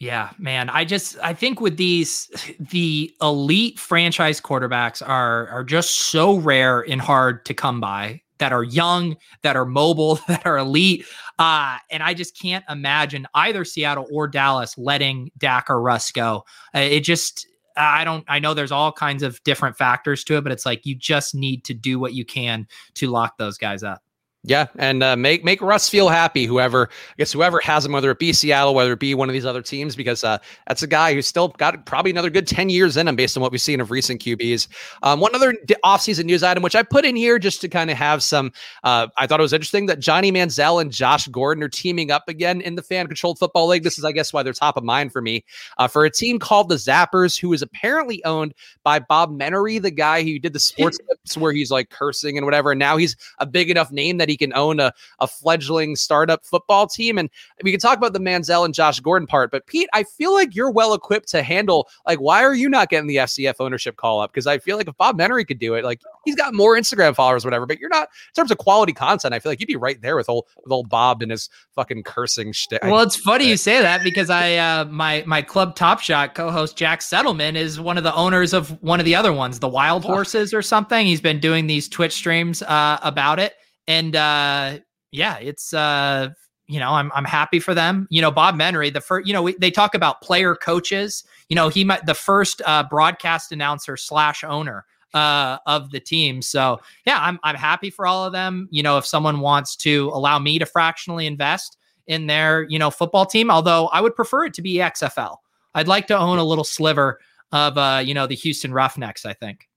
[0.00, 0.70] Yeah, man.
[0.70, 6.80] I just I think with these the elite franchise quarterbacks are are just so rare
[6.80, 11.07] and hard to come by that are young, that are mobile, that are elite.
[11.38, 16.44] Uh, and I just can't imagine either Seattle or Dallas letting Dak or Russ go.
[16.74, 20.42] Uh, it just, I don't, I know there's all kinds of different factors to it,
[20.42, 23.83] but it's like you just need to do what you can to lock those guys
[23.83, 24.03] up.
[24.42, 26.46] Yeah, and uh, make make Russ feel happy.
[26.46, 29.35] Whoever, I guess, whoever has him, whether it be Seattle, whether it be one of
[29.35, 32.70] these other teams, because uh, that's a guy who's still got probably another good ten
[32.70, 34.66] years in him, based on what we've seen of recent QBs.
[35.03, 35.53] Um, one other
[35.85, 38.50] offseason news item, which I put in here just to kind of have some.
[38.83, 42.26] Uh, I thought it was interesting that Johnny Manziel and Josh Gordon are teaming up
[42.26, 43.83] again in the fan controlled football league.
[43.83, 45.44] This is, I guess, why they're top of mind for me.
[45.76, 49.90] Uh, for a team called the Zappers, who is apparently owned by Bob Menery, the
[49.90, 52.72] guy who did the sports clips where he's like cursing and whatever.
[52.72, 56.44] And now he's a big enough name that he can own a a fledgling startup
[56.44, 57.18] football team.
[57.18, 57.28] And
[57.62, 60.54] we can talk about the Manziel and Josh Gordon part, but Pete, I feel like
[60.54, 64.20] you're well equipped to handle like why are you not getting the FCF ownership call
[64.20, 64.32] up?
[64.32, 67.14] Because I feel like if Bob Menery could do it, like he's got more Instagram
[67.14, 69.34] followers, whatever, but you're not in terms of quality content.
[69.34, 72.02] I feel like you'd be right there with old with old Bob and his fucking
[72.02, 72.80] cursing shit.
[72.82, 76.76] Well, it's funny you say that because I uh my my club Top Shot co-host
[76.76, 80.04] Jack Settleman is one of the owners of one of the other ones, the Wild
[80.04, 81.06] Horses or something.
[81.06, 83.54] He's been doing these Twitch streams uh, about it,
[83.90, 84.79] and uh,
[85.11, 86.29] yeah, it's uh,
[86.68, 88.07] you know, I'm I'm happy for them.
[88.09, 91.24] You know, Bob Menery, the first, you know, we, they talk about player coaches.
[91.48, 96.40] You know, he might the first uh, broadcast announcer slash owner uh, of the team.
[96.40, 98.68] So yeah, I'm I'm happy for all of them.
[98.70, 101.76] You know, if someone wants to allow me to fractionally invest
[102.07, 105.38] in their you know football team, although I would prefer it to be XFL.
[105.74, 107.18] I'd like to own a little sliver
[107.50, 109.26] of uh, you know the Houston Roughnecks.
[109.26, 109.68] I think.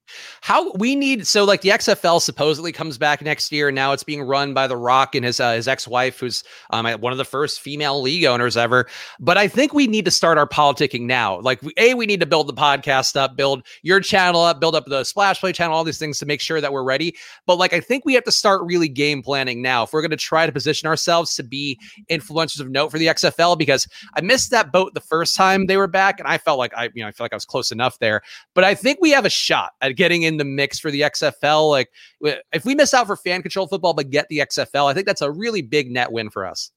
[0.42, 3.70] How we need so like the XFL supposedly comes back next year.
[3.70, 6.44] And now it's being run by The Rock and his uh, his ex wife, who's
[6.72, 8.88] um, one of the first female league owners ever.
[9.20, 11.40] But I think we need to start our politicking now.
[11.40, 14.86] Like a, we need to build the podcast up, build your channel up, build up
[14.86, 17.16] the Splash Play channel, all these things to make sure that we're ready.
[17.46, 20.12] But like I think we have to start really game planning now if we're going
[20.12, 23.58] to try to position ourselves to be influencers of note for the XFL.
[23.58, 26.74] Because I missed that boat the first time they were back, and I felt like
[26.76, 28.22] I you know I feel like I was close enough there.
[28.54, 31.70] But I think we have a shot at getting in the mix for the XFL.
[31.70, 31.90] Like
[32.52, 35.22] if we miss out for fan control football, but get the XFL, I think that's
[35.22, 36.72] a really big net win for us.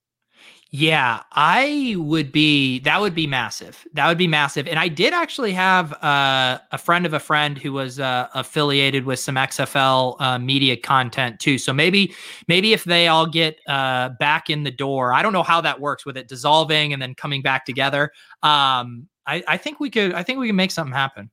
[0.73, 2.81] Yeah, I would be.
[2.81, 3.87] That would be massive.
[3.93, 4.67] That would be massive.
[4.67, 9.07] And I did actually have uh, a friend of a friend who was uh, affiliated
[9.07, 11.57] with some XFL uh, media content too.
[11.59, 12.15] So maybe,
[12.49, 15.81] maybe if they all get uh, back in the door, I don't know how that
[15.81, 18.11] works with it dissolving and then coming back together.
[18.43, 20.15] Um, I, I think we could.
[20.15, 21.31] I think we can make something happen.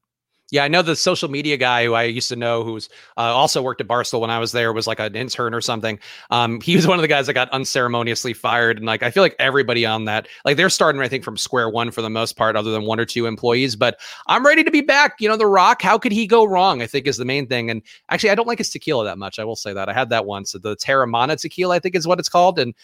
[0.54, 2.88] Yeah, I know the social media guy who I used to know, who's
[3.18, 5.98] uh, also worked at Barstool when I was there, was like an intern or something.
[6.30, 9.24] Um, he was one of the guys that got unceremoniously fired, and like I feel
[9.24, 12.38] like everybody on that, like they're starting, I think, from square one for the most
[12.38, 13.76] part, other than one or two employees.
[13.76, 15.16] But I'm ready to be back.
[15.20, 16.84] You know, The Rock, how could he go wrong?
[16.84, 17.72] I think is the main thing.
[17.72, 19.40] And actually, I don't like his tequila that much.
[19.40, 20.52] I will say that I had that once.
[20.52, 22.76] The Teremana tequila, I think, is what it's called, and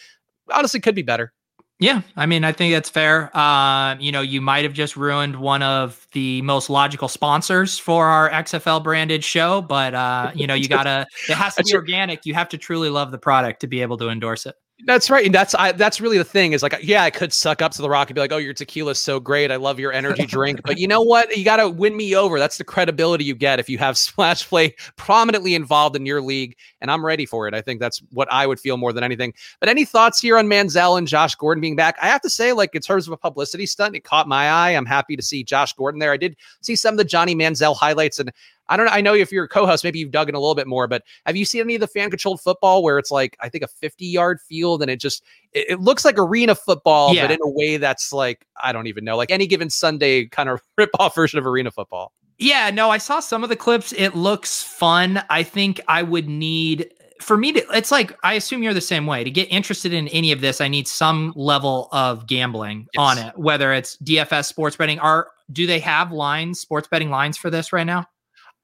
[0.52, 1.32] honestly, could be better.
[1.80, 3.34] Yeah, I mean, I think that's fair.
[3.34, 8.06] Uh, you know, you might have just ruined one of the most logical sponsors for
[8.06, 11.06] our XFL branded show, but uh, you know, you gotta.
[11.28, 12.26] It has to be organic.
[12.26, 14.56] You have to truly love the product to be able to endorse it.
[14.86, 15.24] That's right.
[15.26, 17.82] And that's I, that's really the thing is like, yeah, I could suck up to
[17.82, 19.50] the rock and be like, oh, your tequila is so great.
[19.50, 20.60] I love your energy drink.
[20.64, 21.36] but you know what?
[21.36, 22.38] You got to win me over.
[22.38, 26.56] That's the credibility you get if you have Splash Play prominently involved in your league.
[26.80, 27.54] And I'm ready for it.
[27.54, 29.34] I think that's what I would feel more than anything.
[29.60, 31.96] But any thoughts here on Manziel and Josh Gordon being back?
[32.00, 34.70] I have to say, like, in terms of a publicity stunt, it caught my eye.
[34.70, 36.12] I'm happy to see Josh Gordon there.
[36.12, 38.32] I did see some of the Johnny Manziel highlights and
[38.70, 38.92] I don't know.
[38.92, 41.02] I know if you're a co-host, maybe you've dug in a little bit more, but
[41.26, 44.40] have you seen any of the fan-controlled football where it's like I think a 50-yard
[44.40, 47.26] field and it just it, it looks like arena football, yeah.
[47.26, 50.48] but in a way that's like I don't even know, like any given Sunday kind
[50.48, 52.12] of rip-off version of arena football.
[52.38, 53.92] Yeah, no, I saw some of the clips.
[53.92, 55.22] It looks fun.
[55.28, 59.06] I think I would need for me to it's like I assume you're the same
[59.06, 59.24] way.
[59.24, 63.00] To get interested in any of this, I need some level of gambling yes.
[63.00, 64.98] on it, whether it's DFS sports betting.
[65.00, 68.06] Are do they have lines, sports betting lines for this right now?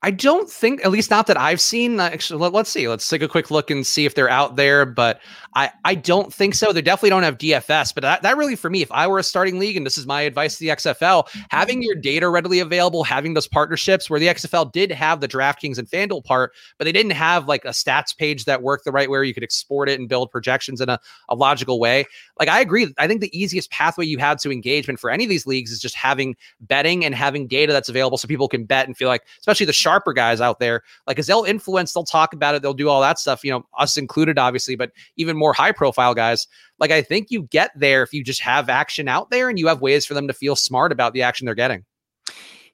[0.03, 1.99] I don't think, at least not that I've seen.
[1.99, 2.87] Uh, Actually, let, us see.
[2.87, 4.85] Let's take a quick look and see if they're out there.
[4.85, 5.21] But
[5.55, 6.73] I, I don't think so.
[6.73, 7.95] They definitely don't have DFS.
[7.95, 10.07] But that, that really, for me, if I were a starting league, and this is
[10.07, 11.41] my advice to the XFL, mm-hmm.
[11.51, 15.79] having your data readily available, having those partnerships where the XFL did have the DraftKings
[15.79, 19.09] and FanDuel part, but they didn't have like a stats page that worked the right
[19.11, 22.05] way where you could export it and build projections in a, a logical way.
[22.39, 22.93] Like I agree.
[22.99, 25.81] I think the easiest pathway you have to engagement for any of these leagues is
[25.81, 29.23] just having betting and having data that's available so people can bet and feel like,
[29.39, 32.75] especially the sharper guys out there, like, as they'll influence, they'll talk about it, they'll
[32.75, 36.47] do all that stuff, you know, us included, obviously, but even more high profile guys.
[36.79, 39.67] Like, I think you get there if you just have action out there and you
[39.69, 41.85] have ways for them to feel smart about the action they're getting.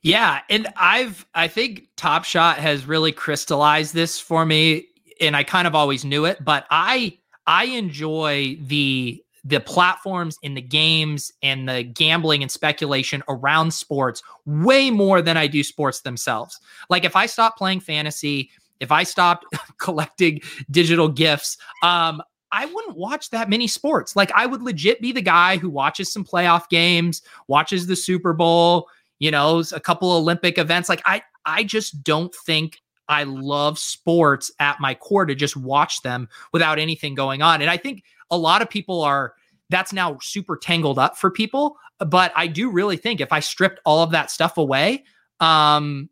[0.03, 4.87] Yeah, and I've I think Top Shot has really crystallized this for me
[5.20, 10.57] and I kind of always knew it, but I I enjoy the the platforms and
[10.57, 16.00] the games and the gambling and speculation around sports way more than I do sports
[16.00, 16.61] themselves.
[16.88, 18.50] Like if I stop playing fantasy,
[18.81, 19.46] if I stopped
[19.78, 24.14] collecting digital gifts, um, I wouldn't watch that many sports.
[24.14, 28.35] Like I would legit be the guy who watches some playoff games, watches the Super
[28.35, 30.88] Bowl, you know, a couple Olympic events.
[30.88, 36.02] Like I I just don't think I love sports at my core to just watch
[36.02, 37.61] them without anything going on.
[37.61, 39.35] And I think a lot of people are
[39.71, 41.77] that's now super tangled up for people.
[41.99, 45.05] But I do really think if I stripped all of that stuff away,
[45.38, 46.11] um,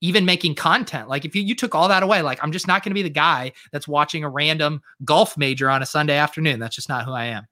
[0.00, 2.82] even making content, like if you, you took all that away, like I'm just not
[2.82, 6.60] going to be the guy that's watching a random golf major on a Sunday afternoon.
[6.60, 7.46] That's just not who I am.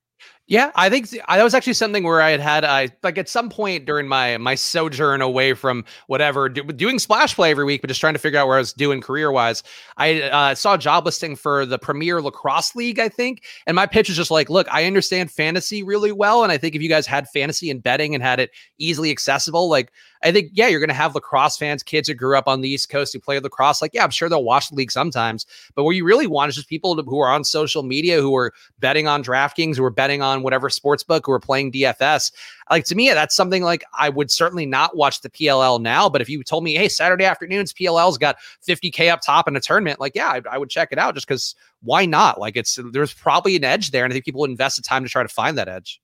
[0.50, 3.48] Yeah, I think that was actually something where I had had I like at some
[3.50, 7.86] point during my my sojourn away from whatever do, doing splash play every week, but
[7.86, 9.62] just trying to figure out where I was doing career wise.
[9.96, 13.86] I uh, saw a job listing for the Premier Lacrosse League, I think, and my
[13.86, 16.88] pitch was just like, look, I understand fantasy really well, and I think if you
[16.88, 20.84] guys had fantasy and betting and had it easily accessible, like I think, yeah, you're
[20.86, 23.80] to have lacrosse fans, kids who grew up on the East Coast who play lacrosse.
[23.80, 25.46] Like, yeah, I'm sure they'll watch the league sometimes.
[25.74, 28.52] But what you really want is just people who are on social media, who are
[28.80, 32.32] betting on DraftKings, who are betting on on whatever sports book are playing DFS.
[32.70, 36.08] Like to me, that's something like I would certainly not watch the PLL now.
[36.08, 39.60] But if you told me, hey, Saturday afternoons, PLL's got 50K up top in a
[39.60, 42.40] tournament, like, yeah, I, I would check it out just because why not?
[42.40, 44.04] Like it's there's probably an edge there.
[44.04, 46.00] And I think people invest the time to try to find that edge.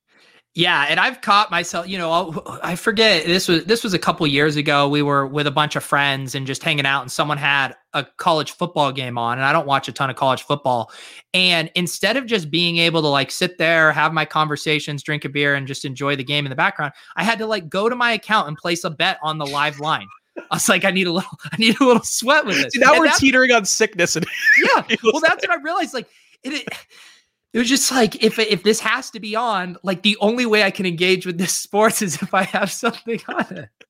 [0.57, 4.27] Yeah, and I've caught myself, you know, I forget this was this was a couple
[4.27, 4.89] years ago.
[4.89, 8.07] We were with a bunch of friends and just hanging out and someone had a
[8.17, 10.91] college football game on and I don't watch a ton of college football.
[11.35, 15.29] And instead of just being able to like sit there, have my conversations, drink a
[15.29, 17.95] beer and just enjoy the game in the background, I had to like go to
[17.95, 20.09] my account and place a bet on the live line.
[20.39, 22.73] I was like, I need a little, I need a little sweat with this.
[22.73, 24.17] See, now and we're teetering on sickness.
[24.17, 24.25] And
[24.65, 25.93] yeah, well, that's what I realized.
[25.93, 26.09] Like,
[26.43, 26.69] it, it
[27.53, 30.63] it was just like if if this has to be on, like the only way
[30.63, 33.86] I can engage with this sports is if I have something on it.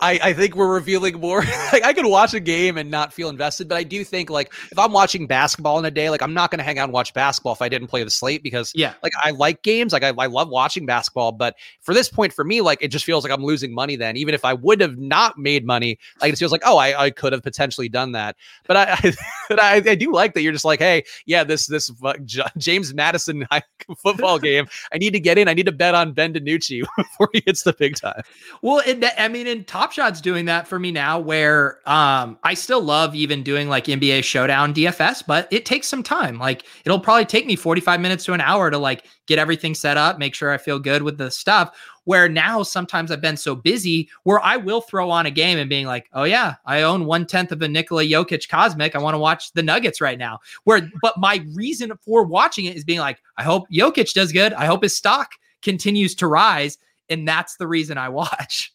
[0.00, 1.40] I, I think we're revealing more.
[1.72, 4.52] like I could watch a game and not feel invested, but I do think like
[4.70, 6.92] if I'm watching basketball in a day, like I'm not going to hang out and
[6.92, 10.02] watch basketball if I didn't play the slate because yeah, like I like games, like
[10.02, 13.22] I, I love watching basketball, but for this point for me, like it just feels
[13.22, 13.96] like I'm losing money.
[13.96, 17.04] Then even if I would have not made money, like it feels like oh I,
[17.04, 18.36] I could have potentially done that.
[18.66, 19.14] But I, I
[19.48, 22.14] but I, I do like that you're just like hey yeah this this uh,
[22.56, 23.46] James Madison
[23.98, 25.48] football game I need to get in.
[25.48, 28.22] I need to bet on Ben DiNucci before he hits the big time.
[28.62, 32.54] Well, it, I mean, in Top Shot's doing that for me now, where um, I
[32.54, 36.38] still love even doing like NBA Showdown DFS, but it takes some time.
[36.38, 39.96] Like it'll probably take me 45 minutes to an hour to like get everything set
[39.96, 41.76] up, make sure I feel good with the stuff.
[42.04, 45.70] Where now sometimes I've been so busy where I will throw on a game and
[45.70, 48.94] being like, oh yeah, I own one tenth of a Nikola Jokic Cosmic.
[48.94, 50.38] I want to watch the Nuggets right now.
[50.64, 54.52] Where, but my reason for watching it is being like, I hope Jokic does good.
[54.52, 56.78] I hope his stock continues to rise.
[57.08, 58.73] And that's the reason I watch.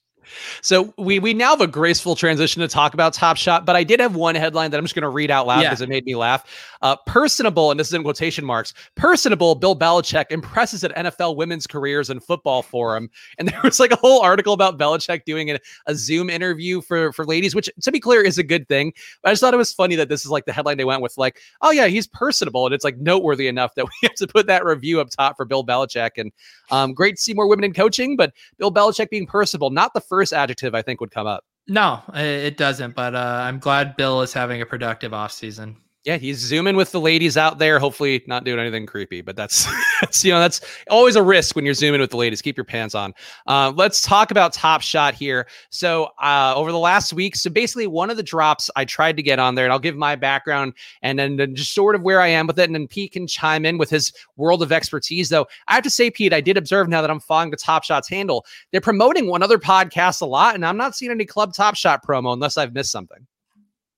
[0.62, 3.84] So we we now have a graceful transition to talk about Top Shot, but I
[3.84, 5.86] did have one headline that I'm just going to read out loud because yeah.
[5.86, 6.46] it made me laugh.
[6.82, 8.74] Uh, personable, and this is in quotation marks.
[8.96, 13.92] Personable Bill Belichick impresses at NFL women's careers and football forum, and there was like
[13.92, 17.92] a whole article about Belichick doing a, a Zoom interview for for ladies, which to
[17.92, 18.94] be clear is a good thing.
[19.22, 21.02] But I just thought it was funny that this is like the headline they went
[21.02, 24.28] with, like, oh yeah, he's personable, and it's like noteworthy enough that we have to
[24.28, 26.12] put that review up top for Bill Belichick.
[26.18, 26.32] And
[26.72, 30.02] um, great to see more women in coaching, but Bill Belichick being personable, not the
[30.02, 31.44] first adjective I think would come up.
[31.68, 32.96] No, it doesn't.
[32.96, 35.76] But uh, I'm glad Bill is having a productive offseason
[36.10, 37.78] yeah, he's zooming with the ladies out there.
[37.78, 39.68] Hopefully, not doing anything creepy, but that's,
[40.02, 42.42] that's you know that's always a risk when you're zooming with the ladies.
[42.42, 43.14] Keep your pants on.
[43.46, 45.46] Uh, let's talk about Top Shot here.
[45.70, 49.24] So uh, over the last week, so basically one of the drops I tried to
[49.24, 52.28] get on there, and I'll give my background and then, just sort of where I
[52.28, 55.30] am with it, and then Pete can chime in with his world of expertise.
[55.30, 57.84] Though I have to say, Pete, I did observe now that I'm following the Top
[57.84, 61.54] Shots handle, they're promoting one other podcast a lot, and I'm not seeing any Club
[61.54, 63.28] Top Shot promo unless I've missed something.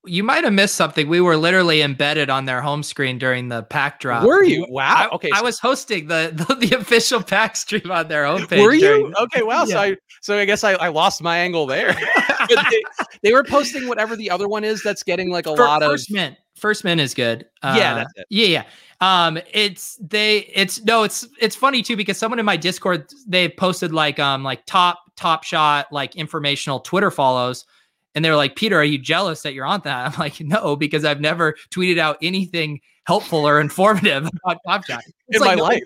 [0.06, 1.08] You might have missed something.
[1.08, 4.24] We were literally embedded on their home screen during the pack drop.
[4.24, 4.66] Were you?
[4.68, 5.10] Wow.
[5.12, 5.30] I, okay.
[5.34, 8.64] I was hosting the, the, the official pack stream on their homepage.
[8.64, 9.14] Were you?
[9.20, 9.44] Okay.
[9.44, 9.66] Wow.
[9.66, 9.74] Yeah.
[9.74, 11.94] So I so I guess I, I lost my angle there.
[12.50, 12.84] they,
[13.24, 15.92] they, were posting whatever the other one is that's getting like a For, lot of
[15.92, 16.36] first mint.
[16.56, 17.48] First mint is good.
[17.64, 18.26] Uh, yeah, that's it.
[18.30, 19.26] Yeah, yeah.
[19.26, 20.40] Um, it's they.
[20.54, 21.04] It's no.
[21.04, 25.00] It's it's funny too because someone in my Discord they posted like um like top
[25.16, 27.66] top shot like informational Twitter follows
[28.16, 30.14] and they're like, Peter, are you jealous that you're on that?
[30.14, 35.04] I'm like, no, because I've never tweeted out anything helpful or informative about Top Shot.
[35.28, 35.84] It's in like, my no, life.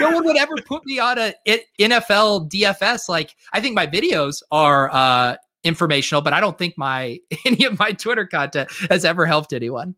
[0.00, 3.08] no one would ever put me on a NFL DFS.
[3.08, 7.78] Like, I think my videos are uh, informational, but I don't think my any of
[7.78, 9.94] my Twitter content has ever helped anyone.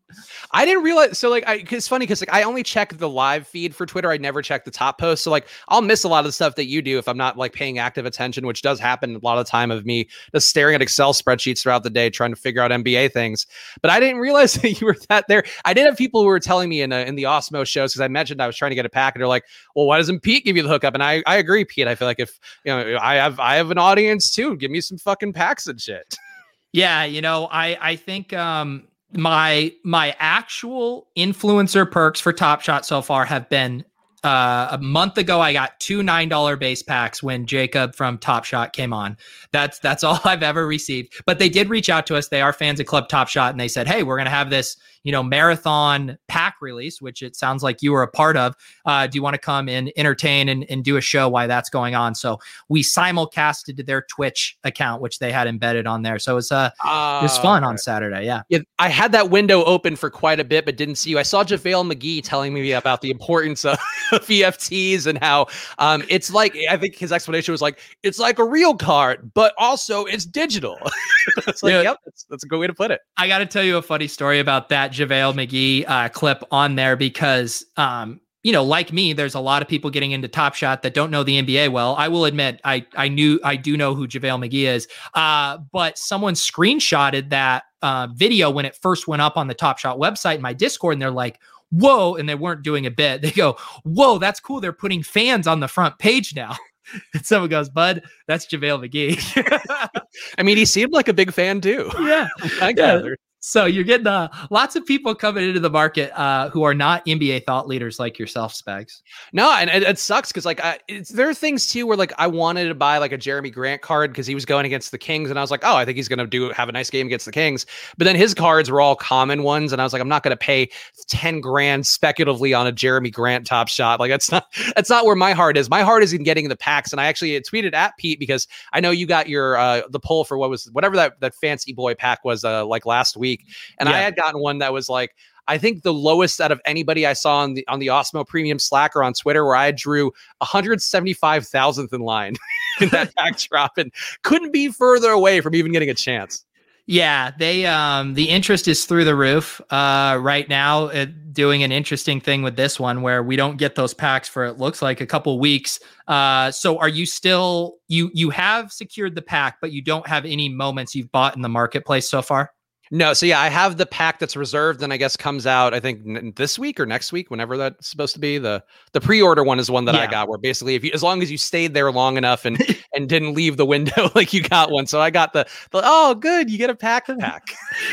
[0.51, 1.17] I didn't realize.
[1.17, 4.11] So like, I, it's funny because like I only check the live feed for Twitter.
[4.11, 5.23] I never check the top post.
[5.23, 7.37] So like, I'll miss a lot of the stuff that you do if I'm not
[7.37, 10.49] like paying active attention, which does happen a lot of the time of me just
[10.49, 13.45] staring at Excel spreadsheets throughout the day trying to figure out NBA things.
[13.81, 15.43] But I didn't realize that you were that there.
[15.65, 18.01] I did have people who were telling me in a, in the Awesemo shows because
[18.01, 19.45] I mentioned I was trying to get a pack, and they're like,
[19.75, 21.87] "Well, why doesn't Pete give you the hookup?" And I I agree, Pete.
[21.87, 24.55] I feel like if you know I have I have an audience too.
[24.57, 26.17] Give me some fucking packs and shit.
[26.73, 32.85] Yeah, you know, I I think um my my actual influencer perks for Top Shot
[32.85, 33.83] so far have been
[34.23, 38.45] uh, a month ago I got two nine dollar base packs when Jacob from Top
[38.45, 39.17] Shot came on.
[39.51, 41.13] That's that's all I've ever received.
[41.25, 42.27] But they did reach out to us.
[42.27, 44.77] They are fans of Club Top Shot, and they said, "Hey, we're gonna have this
[45.03, 48.55] you know, marathon pack release, which it sounds like you were a part of.
[48.85, 51.69] Uh, do you want to come and entertain and, and do a show while that's
[51.69, 52.13] going on?
[52.13, 56.19] So we simulcasted to their Twitch account, which they had embedded on there.
[56.19, 58.25] So it was, uh, uh it was fun on Saturday.
[58.25, 58.43] Yeah.
[58.49, 58.59] yeah.
[58.77, 61.19] I had that window open for quite a bit, but didn't see you.
[61.19, 63.79] I saw JaVale McGee telling me about the importance of
[64.41, 65.47] NFTs and how
[65.79, 69.53] um, it's like, I think his explanation was like, it's like a real card, but
[69.57, 70.77] also it's digital.
[71.47, 71.81] it's like, yeah.
[71.81, 73.01] yep, that's, that's a good way to put it.
[73.17, 76.75] I got to tell you a funny story about that JaVale McGee uh, clip on
[76.75, 80.55] there because um, you know, like me, there's a lot of people getting into Top
[80.55, 81.95] Shot that don't know the NBA well.
[81.95, 85.97] I will admit, I I knew I do know who JaVale McGee is, uh, but
[85.97, 90.35] someone screenshotted that uh, video when it first went up on the Top Shot website
[90.35, 91.39] in my Discord, and they're like,
[91.71, 93.21] "Whoa!" And they weren't doing a bit.
[93.21, 94.61] They go, "Whoa, that's cool!
[94.61, 96.55] They're putting fans on the front page now."
[97.13, 100.01] and someone goes, "Bud, that's JaVale McGee."
[100.37, 101.89] I mean, he seemed like a big fan too.
[101.99, 102.27] Yeah,
[102.61, 103.01] I yeah.
[103.43, 107.03] So you're getting uh, lots of people coming into the market uh, who are not
[107.07, 109.01] NBA thought leaders like yourself, Spags.
[109.33, 110.77] No, and it, it sucks because like I,
[111.09, 114.11] there are things too where like I wanted to buy like a Jerami Grant card
[114.11, 116.07] because he was going against the Kings, and I was like, oh, I think he's
[116.07, 117.65] gonna do have a nice game against the Kings.
[117.97, 120.37] But then his cards were all common ones, and I was like, I'm not gonna
[120.37, 120.69] pay
[121.07, 123.99] ten grand speculatively on a Jerami Grant top shot.
[123.99, 125.67] Like that's not that's not where my heart is.
[125.67, 128.81] My heart is in getting the packs, and I actually tweeted at Pete because I
[128.81, 131.95] know you got your uh the poll for what was whatever that that fancy boy
[131.95, 133.45] pack was uh like last week week,
[133.79, 133.95] and yeah.
[133.95, 135.15] I had gotten one that was like
[135.47, 138.59] I think the lowest out of anybody I saw on the on the Awesemo Premium
[138.59, 140.05] Slack or on Twitter, where I drew
[140.37, 142.35] 175 thousandth in line
[142.81, 143.91] in that backdrop, and
[144.23, 146.45] couldn't be further away from even getting a chance.
[146.87, 151.71] Yeah, they um the interest is through the roof uh right now uh, doing an
[151.71, 154.99] interesting thing with this one where we don't get those packs for it looks like
[154.99, 155.79] a couple weeks.
[156.07, 160.25] Uh so are you still you you have secured the pack but you don't have
[160.25, 162.51] any moments you've bought in the marketplace so far?
[162.93, 165.79] No, so yeah, I have the pack that's reserved, and I guess comes out I
[165.79, 168.37] think n- this week or next week, whenever that's supposed to be.
[168.37, 168.61] the
[168.91, 170.01] The pre order one is one that yeah.
[170.01, 172.61] I got, where basically, if you as long as you stayed there long enough and
[172.93, 174.87] and didn't leave the window, like you got one.
[174.87, 177.47] So I got the, the oh, good, you get a pack pack.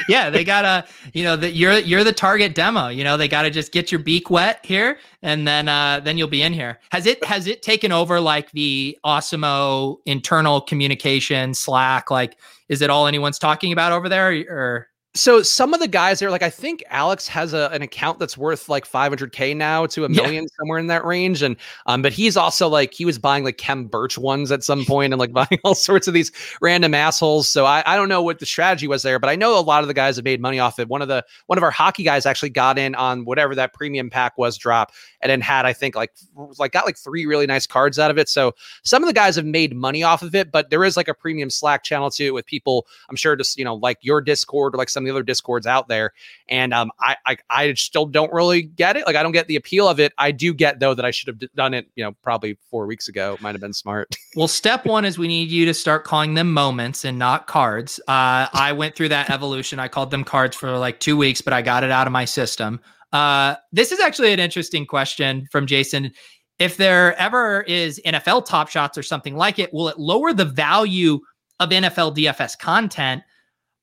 [0.09, 2.89] yeah, they gotta, you know, that you're you're the target demo.
[2.89, 6.29] You know, they gotta just get your beak wet here, and then uh then you'll
[6.29, 6.79] be in here.
[6.91, 12.11] Has it has it taken over like the Awesemo internal communication Slack?
[12.11, 12.39] Like,
[12.69, 16.31] is it all anyone's talking about over there, or so some of the guys there,
[16.31, 20.09] like I think Alex has a, an account that's worth like 500k now to a
[20.09, 20.57] million yeah.
[20.59, 21.57] somewhere in that range, and
[21.87, 25.13] um, but he's also like he was buying like Khem Birch ones at some point
[25.13, 26.31] and like buying all sorts of these
[26.61, 27.49] random assholes.
[27.49, 29.83] So I, I don't know what the strategy was there, but I know a lot
[29.83, 30.89] of the guys have made money off it.
[30.89, 34.11] One of the one of our hockey guys actually got in on whatever that premium
[34.11, 34.93] pack was drop,
[35.23, 36.13] and then had I think like
[36.59, 38.29] like got like three really nice cards out of it.
[38.29, 38.55] So
[38.85, 41.15] some of the guys have made money off of it, but there is like a
[41.15, 42.87] premium Slack channel too with people.
[43.09, 45.67] I'm sure just you know like your Discord or like some of the other discords
[45.67, 46.13] out there.
[46.49, 49.07] And um, I, I, I still don't really get it.
[49.07, 50.13] Like I don't get the appeal of it.
[50.19, 51.89] I do get though that I should have done it.
[51.95, 53.37] You know, probably four weeks ago.
[53.41, 54.15] Might have been smart.
[54.37, 58.01] well, step one is we need you to start calling them moments and not cards.
[58.09, 59.79] Uh, I went through that evolution.
[59.79, 62.25] I called them cards for like two weeks, but I got it out of my
[62.25, 62.81] system.
[63.13, 66.13] Uh, this is actually an interesting question from Jason
[66.59, 70.45] if there ever is NFL top shots or something like it, will it lower the
[70.45, 71.21] value
[71.61, 73.23] of NFL DFS content?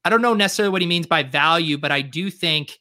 [0.05, 2.79] I don't know necessarily what he means by value, but I do think,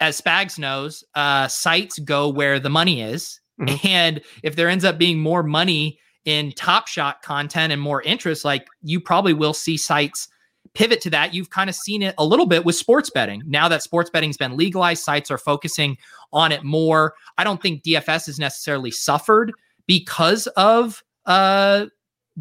[0.00, 3.40] as Spags knows, uh, sites go where the money is.
[3.60, 3.86] Mm-hmm.
[3.88, 8.44] And if there ends up being more money in Top Shot content and more interest,
[8.44, 10.28] like you probably will see sites
[10.74, 11.32] pivot to that.
[11.32, 13.42] You've kind of seen it a little bit with sports betting.
[13.46, 15.96] Now that sports betting's been legalized, sites are focusing
[16.32, 17.14] on it more.
[17.38, 19.52] I don't think DFS has necessarily suffered
[19.86, 21.86] because of uh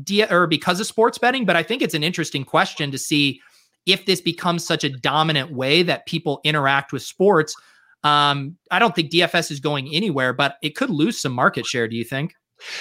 [0.04, 3.40] D- or because of sports betting, but I think it's an interesting question to see
[3.86, 7.56] if this becomes such a dominant way that people interact with sports.
[8.04, 11.88] Um, I don't think DFS is going anywhere, but it could lose some market share.
[11.88, 12.36] Do you think?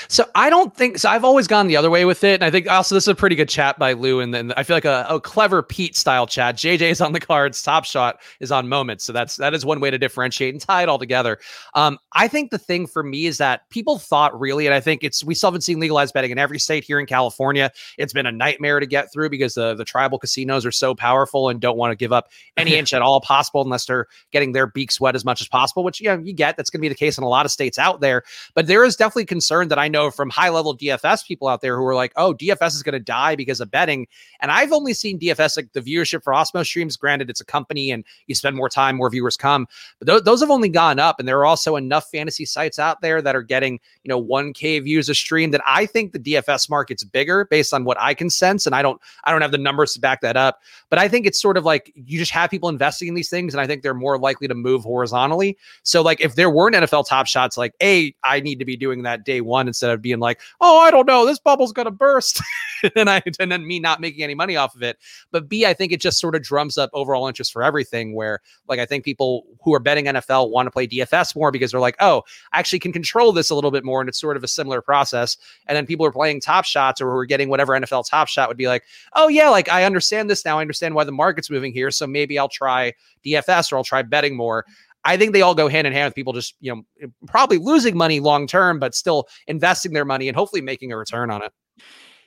[0.08, 1.08] So I don't think so.
[1.08, 3.14] I've always gone the other way with it, and I think also this is a
[3.14, 6.26] pretty good chat by Lou, and then I feel like a, a clever Pete style
[6.26, 6.56] chat.
[6.56, 9.80] JJ is on the cards, Top Shot is on moments, so that's that is one
[9.80, 11.38] way to differentiate and tie it all together.
[11.74, 15.02] Um, I think the thing for me is that people thought really, and I think
[15.02, 17.70] it's we still haven't seen legalized betting in every state here in California.
[17.98, 21.48] It's been a nightmare to get through because the the tribal casinos are so powerful
[21.48, 24.66] and don't want to give up any inch at all possible unless they're getting their
[24.66, 26.56] beaks wet as much as possible, which yeah you get.
[26.56, 28.22] That's going to be the case in a lot of states out there,
[28.54, 31.76] but there is definitely concern that I know from high level DFS people out there
[31.76, 34.06] who are like, oh, DFS is going to die because of betting.
[34.40, 37.90] And I've only seen DFS, like the viewership for Awesemo streams, granted, it's a company
[37.90, 39.66] and you spend more time, more viewers come,
[39.98, 41.18] but th- those have only gone up.
[41.18, 44.82] And there are also enough fantasy sites out there that are getting, you know, 1K
[44.82, 48.30] views a stream that I think the DFS market's bigger based on what I can
[48.30, 48.66] sense.
[48.66, 50.60] And I don't, I don't have the numbers to back that up,
[50.90, 53.54] but I think it's sort of like you just have people investing in these things.
[53.54, 55.56] And I think they're more likely to move horizontally.
[55.82, 59.02] So, like, if there weren't NFL top shots, like, A, I need to be doing
[59.02, 62.40] that day one instead of being like, oh, I don't know, this bubble's gonna burst,
[62.96, 64.98] and I and then me not making any money off of it.
[65.30, 68.14] But B, I think it just sort of drums up overall interest for everything.
[68.14, 71.70] Where like I think people who are betting NFL want to play DFS more because
[71.70, 74.36] they're like, oh, I actually can control this a little bit more, and it's sort
[74.36, 75.36] of a similar process.
[75.66, 78.48] And then people are playing Top Shots or who are getting whatever NFL Top Shot
[78.48, 78.84] would be like,
[79.14, 80.58] oh yeah, like I understand this now.
[80.58, 82.92] I understand why the market's moving here, so maybe I'll try
[83.24, 84.66] DFS or I'll try betting more.
[85.04, 87.96] I think they all go hand in hand with people just, you know, probably losing
[87.96, 91.52] money long term, but still investing their money and hopefully making a return on it.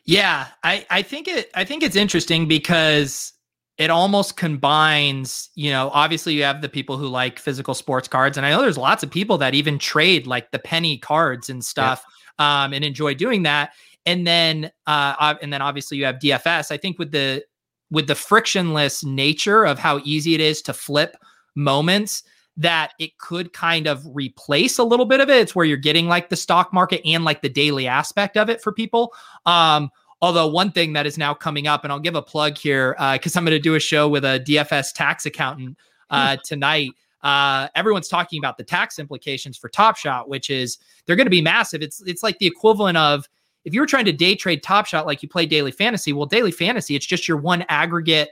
[0.06, 3.34] Yeah, I, I think it I think it's interesting because
[3.78, 8.38] it almost combines, you know, obviously you have the people who like physical sports cards.
[8.38, 11.64] And I know there's lots of people that even trade like the penny cards and
[11.64, 12.04] stuff
[12.40, 12.64] yeah.
[12.64, 13.74] um, and enjoy doing that.
[14.06, 16.72] And then uh, and then obviously you have DFS.
[16.72, 17.44] I think with the
[17.92, 21.18] with the frictionless nature of how easy it is to flip
[21.56, 22.24] moments
[22.58, 25.38] that it could kind of replace a little bit of it.
[25.38, 28.62] It's where you're getting like the stock market and like the daily aspect of it
[28.62, 29.14] for people.
[29.46, 29.92] Um,
[30.22, 33.36] although one thing that is now coming up, and I'll give a plug here because
[33.36, 35.78] uh, I'm going to do a show with a DFS tax accountant
[36.10, 36.42] uh, hmm.
[36.44, 36.92] tonight.
[37.22, 41.32] Uh, everyone's talking about the tax implications for Top Shot, which is they're going to
[41.32, 41.82] be massive.
[41.82, 43.28] It's it's like the equivalent of
[43.66, 46.14] if you were trying to day trade Top Shot like you play daily fantasy.
[46.14, 48.30] Well, daily fantasy, it's just your one aggregate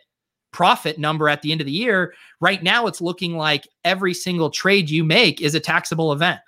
[0.55, 2.13] profit number at the end of the year.
[2.39, 6.39] Right now, it's looking like every single trade you make is a taxable event.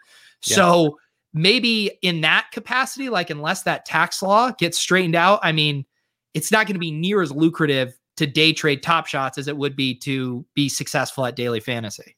[0.46, 0.56] Yeah.
[0.56, 1.00] So
[1.34, 5.86] maybe in that capacity, like unless that tax law gets straightened out, I mean,
[6.34, 9.58] it's not going to be near as lucrative to day trade top shots as it
[9.58, 12.16] would be to be successful at daily fantasy.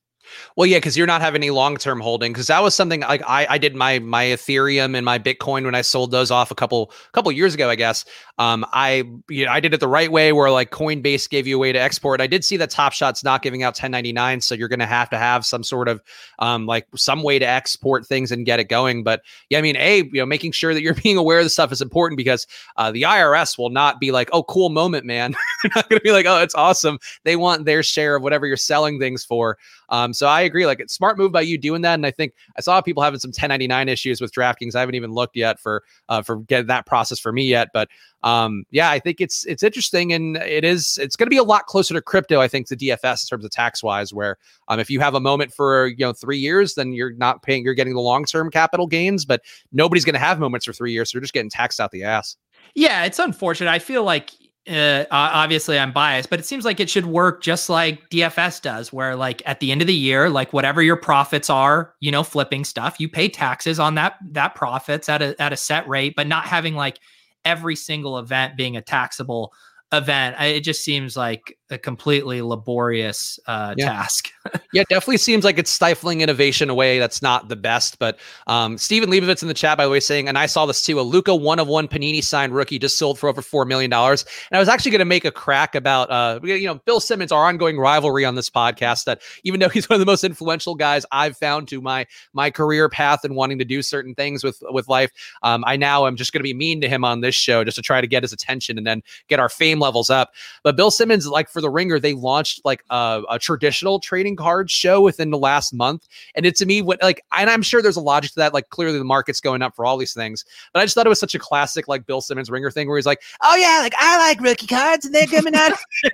[0.55, 2.32] Well, yeah, because you're not having any long term holding.
[2.32, 5.75] Because that was something like I, I did my my Ethereum and my Bitcoin when
[5.75, 8.05] I sold those off a couple couple years ago, I guess.
[8.38, 11.57] Um, I you know, I did it the right way, where like Coinbase gave you
[11.57, 12.21] a way to export.
[12.21, 15.09] I did see that Top Shot's not giving out 1099, so you're going to have
[15.09, 16.01] to have some sort of
[16.39, 19.03] um like some way to export things and get it going.
[19.03, 21.49] But yeah, I mean, a you know, making sure that you're being aware of the
[21.49, 25.36] stuff is important because uh, the IRS will not be like, oh, cool moment, man.
[25.63, 26.99] They're not going to be like, oh, it's awesome.
[27.23, 29.57] They want their share of whatever you're selling things for.
[29.89, 30.65] Um, so I agree.
[30.65, 31.93] Like, it's smart move by you doing that.
[31.93, 34.76] And I think I saw people having some 1099 issues with DraftKings.
[34.76, 37.70] I haven't even looked yet for uh, for getting that process for me yet.
[37.74, 37.88] But
[38.24, 41.43] um, yeah, I think it's it's interesting, and it is it's going to be a
[41.43, 42.41] lot closer to crypto.
[42.41, 45.22] I think to DFS in terms of tax wise, where um, if you have a
[45.22, 48.51] moment for you know three years, then you're not paying, you're getting the long term
[48.51, 49.41] capital gains, but
[49.72, 52.03] nobody's going to have moments for three years, so you're just getting taxed out the
[52.03, 52.36] ass.
[52.76, 53.72] Yeah, it's unfortunate.
[53.72, 54.32] I feel like
[54.68, 58.93] uh, obviously I'm biased, but it seems like it should work just like DFS does,
[58.93, 62.24] where like at the end of the year, like whatever your profits are, you know,
[62.24, 66.14] flipping stuff, you pay taxes on that that profits at a at a set rate,
[66.16, 66.99] but not having like
[67.45, 69.53] every single event being a taxable
[69.91, 70.36] event.
[70.39, 73.86] It just seems like a completely laborious uh, yeah.
[73.86, 74.32] task.
[74.74, 76.99] yeah, definitely seems like it's stifling innovation away.
[76.99, 77.99] That's not the best.
[77.99, 80.84] But um, Stephen Leibovitz in the chat, by the way, saying, and I saw this
[80.84, 83.91] too, a Luka one of one Panini signed rookie just sold for over $4 million.
[83.93, 87.32] And I was actually going to make a crack about, uh, you know, Bill Simmons,
[87.32, 90.76] our ongoing rivalry on this podcast, that even though he's one of the most influential
[90.76, 94.61] guys I've found to my my career path and wanting to do certain things with,
[94.70, 95.11] with life,
[95.43, 97.76] um, I now am just going to be mean to him on this show just
[97.76, 100.34] to try to get his attention and then get our fame levels up.
[100.63, 104.70] But Bill Simmons, like for the Ringer, they launched like a, a traditional trading card
[104.70, 107.95] show within the last month, and it to me what like, and I'm sure there's
[107.95, 108.53] a logic to that.
[108.53, 111.10] Like clearly the market's going up for all these things, but I just thought it
[111.10, 113.93] was such a classic like Bill Simmons Ringer thing where he's like, oh yeah, like
[113.97, 115.74] I like rookie cards and they're coming out,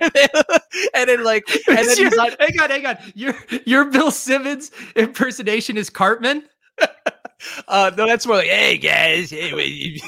[0.94, 3.34] and then like, and then your, like, hang on, hang on, your
[3.64, 6.44] your Bill Simmons impersonation is Cartman.
[7.68, 10.00] uh, no, that's more like, hey guys, hey,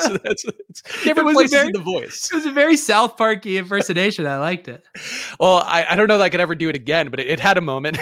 [0.00, 0.44] so that's
[1.04, 2.30] different places very, in the voice.
[2.30, 4.26] It was a very South Parky impersonation.
[4.26, 4.84] I liked it.
[5.38, 7.40] Well, I, I don't know that I could ever do it again, but it, it
[7.40, 7.98] had a moment.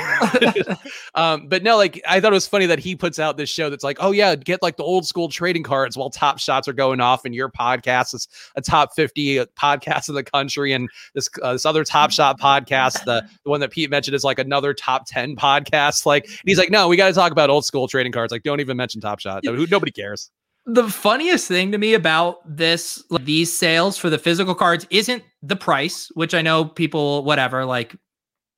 [1.14, 3.70] um, but no, like I thought it was funny that he puts out this show
[3.70, 6.72] that's like, oh yeah, get like the old school trading cards while top shots are
[6.72, 11.28] going off, and your podcast is a top fifty podcast in the country, and this
[11.42, 14.74] uh, this other top shot podcast, the the one that Pete mentioned is like another
[14.74, 16.06] top ten podcast.
[16.06, 18.32] Like he's like, no, we got to talk about old school trading cards.
[18.32, 19.44] Like, don't even mention Top Shot.
[19.44, 20.30] Nobody cares
[20.66, 25.22] the funniest thing to me about this like, these sales for the physical cards isn't
[25.42, 27.94] the price which i know people whatever like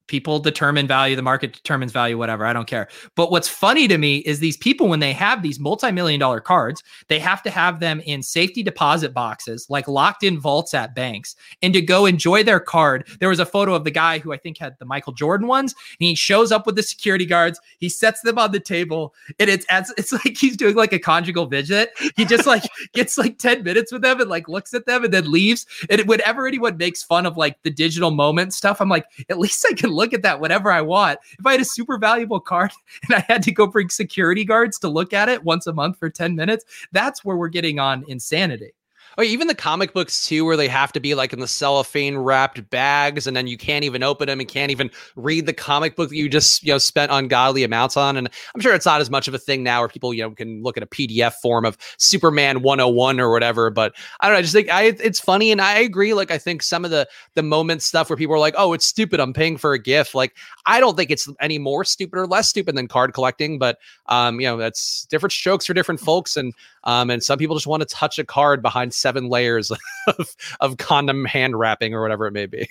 [0.06, 2.88] people determine value the market determines value whatever i don't care.
[3.14, 6.82] But what's funny to me is these people when they have these multi-million dollar cards
[7.08, 11.36] they have to have them in safety deposit boxes like locked in vaults at banks
[11.62, 13.06] and to go enjoy their card.
[13.20, 15.74] There was a photo of the guy who i think had the michael jordan ones
[15.98, 19.48] and he shows up with the security guards he sets them on the table and
[19.48, 21.92] it's as it's like he's doing like a conjugal visit.
[22.16, 25.12] He just like gets like 10 minutes with them and like looks at them and
[25.12, 25.66] then leaves.
[25.88, 29.64] And whenever anyone makes fun of like the digital moment stuff i'm like at least
[29.68, 31.18] i can look at that whenever I want.
[31.38, 32.70] If I had a super valuable card
[33.04, 35.98] and I had to go bring security guards to look at it once a month
[35.98, 38.72] for 10 minutes, that's where we're getting on insanity.
[39.18, 42.18] Oh, even the comic books too, where they have to be like in the cellophane
[42.18, 45.96] wrapped bags, and then you can't even open them and can't even read the comic
[45.96, 48.18] book that you just you know spent ungodly amounts on.
[48.18, 50.32] And I'm sure it's not as much of a thing now, where people you know
[50.32, 53.70] can look at a PDF form of Superman 101 or whatever.
[53.70, 54.38] But I don't know.
[54.38, 56.12] I just think I it's funny, and I agree.
[56.12, 58.84] Like I think some of the the moment stuff where people are like, "Oh, it's
[58.84, 59.18] stupid.
[59.18, 60.36] I'm paying for a gift." Like
[60.66, 64.40] I don't think it's any more stupid or less stupid than card collecting, but um,
[64.40, 66.52] you know that's different strokes for different folks, and
[66.84, 69.70] um, and some people just want to touch a card behind seven layers
[70.18, 72.66] of, of condom hand wrapping or whatever it may be.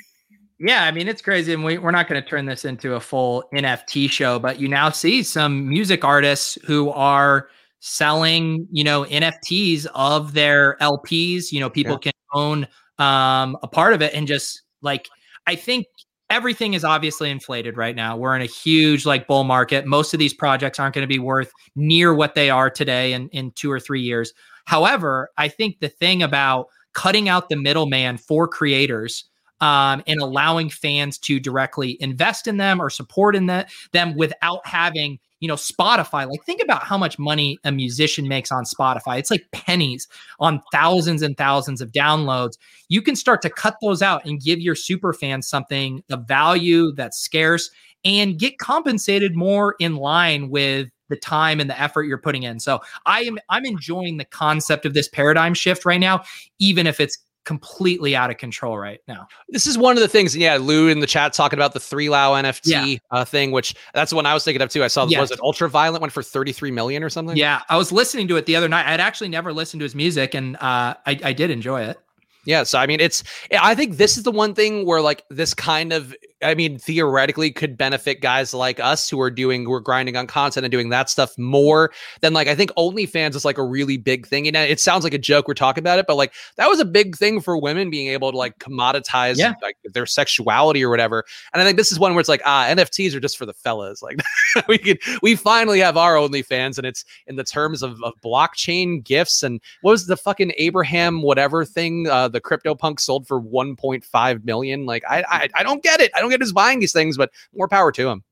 [0.60, 1.54] Yeah, I mean, it's crazy.
[1.54, 4.68] And we, we're not going to turn this into a full NFT show, but you
[4.68, 7.48] now see some music artists who are
[7.80, 11.52] selling, you know, NFTs of their LPs.
[11.52, 12.12] You know, people yeah.
[12.12, 12.68] can own
[13.00, 15.08] um, a part of it and just like,
[15.48, 15.86] I think
[16.30, 18.18] everything is obviously inflated right now.
[18.18, 19.86] We're in a huge like bull market.
[19.86, 23.30] Most of these projects aren't going to be worth near what they are today in,
[23.30, 24.34] in two or three years.
[24.66, 29.26] However, I think the thing about cutting out the middleman for creators
[29.62, 34.66] um, and allowing fans to directly invest in them or support in that them without
[34.66, 39.18] having you know spotify like think about how much money a musician makes on spotify.
[39.18, 40.08] It's like pennies
[40.40, 42.54] on thousands and thousands of downloads.
[42.90, 46.92] You can start to cut those out and give your super fans something of value
[46.94, 47.70] that's scarce
[48.04, 52.60] and get compensated more in line with the time and the effort you're putting in.
[52.60, 56.24] So I am I'm enjoying the concept of this paradigm shift right now,
[56.60, 59.28] even if it's completely out of control right now.
[59.50, 62.10] This is one of the things, yeah, Lou in the chat talking about the three
[62.10, 62.98] Lao NFT yeah.
[63.12, 64.84] uh, thing, which that's the one I was thinking of too.
[64.84, 65.22] I saw yes.
[65.22, 67.38] was it Ultraviolet went for 33 million or something?
[67.38, 68.88] Yeah, I was listening to it the other night.
[68.88, 71.98] I'd actually never listened to his music, and uh, I, I did enjoy it.
[72.46, 73.24] Yeah, so I mean, it's
[73.60, 76.16] I think this is the one thing where like this kind of
[76.46, 80.66] I mean, theoretically could benefit guys like us who are doing, we're grinding on content
[80.66, 81.92] and doing that stuff more
[82.22, 84.48] than like, I think OnlyFans is like a really big thing.
[84.48, 86.86] And it sounds like a joke we're talking about it, but like that was a
[86.86, 89.54] big thing for women being able to like commoditize yeah.
[89.62, 91.24] like their sexuality or whatever.
[91.54, 93.54] And I think this is one where it's like, ah, NFTs are just for the
[93.54, 94.02] fellas.
[94.56, 98.14] Like we could, we finally have our OnlyFans and it's in the terms of, of
[98.24, 99.42] blockchain gifts.
[99.42, 104.86] And what was the fucking Abraham whatever thing, uh, the CryptoPunk sold for 1.5 million?
[104.86, 106.12] Like, I, I, I don't get it.
[106.16, 108.24] I don't get his buying these things, but more power to him.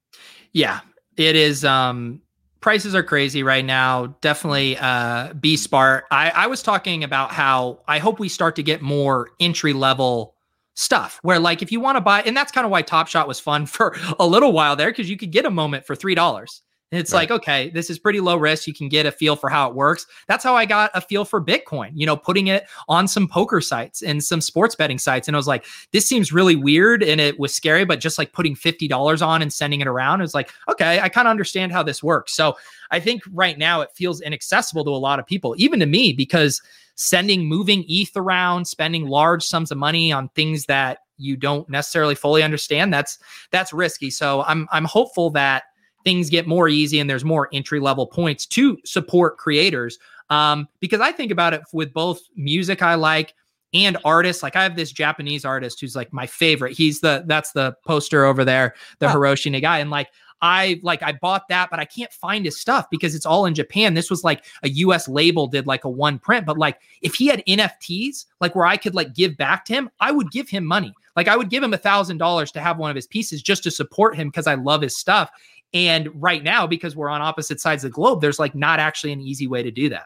[0.52, 0.82] Yeah,
[1.18, 1.66] it is.
[1.66, 2.22] Um,
[2.62, 4.16] prices are crazy right now.
[4.22, 6.06] Definitely uh, be smart.
[6.12, 10.36] I, I was talking about how I hope we start to get more entry level
[10.76, 13.28] stuff where like if you want to buy and that's kind of why top shot
[13.28, 16.16] was fun for a little while there because you could get a moment for three
[16.16, 16.64] dollars
[16.98, 17.30] it's right.
[17.30, 18.68] like, okay, this is pretty low risk.
[18.68, 20.06] You can get a feel for how it works.
[20.28, 23.62] That's how I got a feel for Bitcoin, you know, putting it on some poker
[23.62, 25.28] sites and some sports betting sites.
[25.28, 28.34] And I was like, this seems really weird and it was scary, but just like
[28.34, 31.72] putting $50 on and sending it around, it was like, okay, I kind of understand
[31.72, 32.34] how this works.
[32.34, 32.58] So
[32.92, 36.14] I think right now it feels inaccessible to a lot of people, even to me,
[36.14, 36.62] because
[36.96, 42.16] sending moving ETH around, spending large sums of money on things that you don't necessarily
[42.16, 43.18] fully understand, that's
[43.52, 44.10] that's risky.
[44.10, 45.64] So I'm I'm hopeful that
[46.04, 50.00] things get more easy and there's more entry level points to support creators.
[50.30, 53.34] Um, because I think about it with both music I like
[53.74, 54.44] and artists.
[54.44, 56.76] Like I have this Japanese artist who's like my favorite.
[56.76, 59.16] He's the that's the poster over there, the oh.
[59.16, 59.82] Hiroshi Nagai.
[59.82, 60.10] And like
[60.42, 63.54] I like I bought that, but I can't find his stuff because it's all in
[63.54, 63.94] Japan.
[63.94, 67.28] This was like a US label did like a one print, but like if he
[67.28, 70.66] had NFTs, like where I could like give back to him, I would give him
[70.66, 70.94] money.
[71.16, 73.64] Like I would give him a thousand dollars to have one of his pieces just
[73.64, 75.32] to support him because I love his stuff.
[75.74, 79.12] And right now, because we're on opposite sides of the globe, there's like not actually
[79.12, 80.06] an easy way to do that.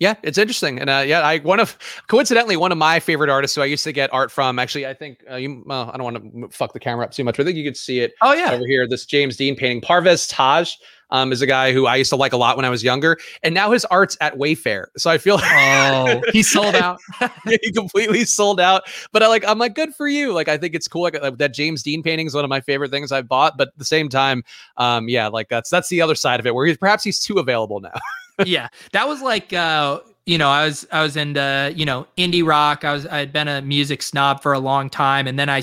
[0.00, 1.76] Yeah, it's interesting, and uh, yeah, I one of
[2.08, 4.58] coincidentally one of my favorite artists who I used to get art from.
[4.58, 5.62] Actually, I think uh, you.
[5.66, 7.64] Well, I don't want to fuck the camera up too much, but I think you
[7.64, 8.14] could see it.
[8.22, 9.80] Oh yeah, over here, this James Dean painting.
[9.80, 10.72] Parvez Taj
[11.10, 13.18] um, is a guy who I used to like a lot when I was younger,
[13.42, 14.86] and now his art's at Wayfair.
[14.96, 16.98] So I feel like oh, he sold out.
[17.44, 18.82] he completely sold out.
[19.12, 20.32] But I like, I'm like, good for you.
[20.32, 21.02] Like, I think it's cool.
[21.02, 23.56] Like uh, that James Dean painting is one of my favorite things I've bought.
[23.56, 24.44] But at the same time,
[24.76, 27.38] um, yeah, like that's that's the other side of it, where he's perhaps he's too
[27.38, 27.98] available now.
[28.44, 29.52] yeah, that was like.
[29.52, 32.84] uh you know, I was I was into you know indie rock.
[32.84, 35.62] I was I had been a music snob for a long time, and then I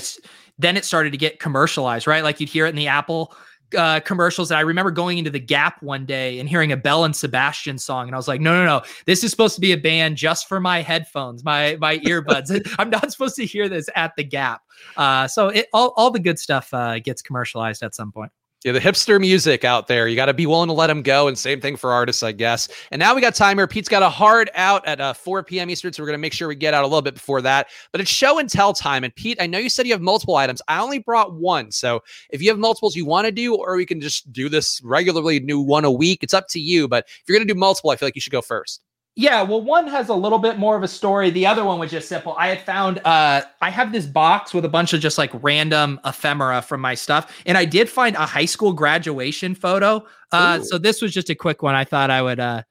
[0.58, 2.24] then it started to get commercialized, right?
[2.24, 3.32] Like you'd hear it in the Apple
[3.76, 4.50] uh, commercials.
[4.50, 7.78] And I remember going into the Gap one day and hearing a Belle and Sebastian
[7.78, 10.16] song, and I was like, no, no, no, this is supposed to be a band
[10.16, 12.50] just for my headphones, my my earbuds.
[12.78, 14.62] I'm not supposed to hear this at the Gap.
[14.96, 18.32] Uh, so it all all the good stuff uh, gets commercialized at some point
[18.64, 20.08] yeah, the hipster music out there.
[20.08, 21.28] You got to be willing to let them go.
[21.28, 22.68] And same thing for artists, I guess.
[22.90, 23.66] And now we got time here.
[23.66, 25.70] Pete's got a hard out at uh, 4 p.m.
[25.70, 25.92] Eastern.
[25.92, 27.68] So we're going to make sure we get out a little bit before that.
[27.92, 29.04] But it's show and tell time.
[29.04, 30.62] And Pete, I know you said you have multiple items.
[30.68, 31.70] I only brought one.
[31.70, 34.80] So if you have multiples you want to do, or we can just do this
[34.82, 36.88] regularly, do one a week, it's up to you.
[36.88, 38.80] But if you're going to do multiple, I feel like you should go first.
[39.18, 41.30] Yeah, well, one has a little bit more of a story.
[41.30, 42.34] The other one was just simple.
[42.38, 45.98] I had found uh I have this box with a bunch of just like random
[46.04, 47.34] ephemera from my stuff.
[47.46, 50.04] And I did find a high school graduation photo.
[50.32, 50.64] Uh Ooh.
[50.64, 51.74] so this was just a quick one.
[51.74, 52.62] I thought I would uh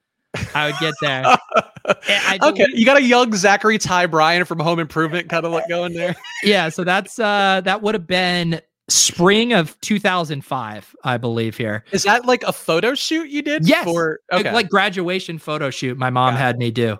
[0.54, 1.24] I would get there.
[2.08, 5.68] I okay, you got a young Zachary Ty Bryan from Home Improvement kind of look
[5.68, 6.16] going there.
[6.44, 11.84] yeah, so that's uh that would have been spring of 2005, I believe here.
[11.92, 13.68] Is that like a photo shoot you did?
[13.68, 13.84] Yes.
[13.86, 14.54] For, Like- okay.
[14.54, 16.98] Like graduation photo shoot my mom had me do.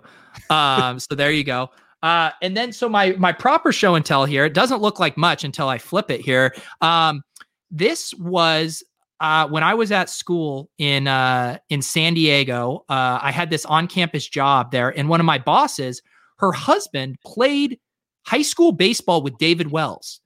[0.50, 1.70] Um so there you go.
[2.02, 5.16] Uh and then so my my proper show and tell here, it doesn't look like
[5.16, 6.54] much until I flip it here.
[6.80, 7.22] Um
[7.70, 8.82] this was
[9.18, 13.64] uh, when I was at school in uh, in San Diego, uh, I had this
[13.64, 16.02] on-campus job there, and one of my bosses,
[16.38, 17.78] her husband, played
[18.26, 20.20] high school baseball with David Wells.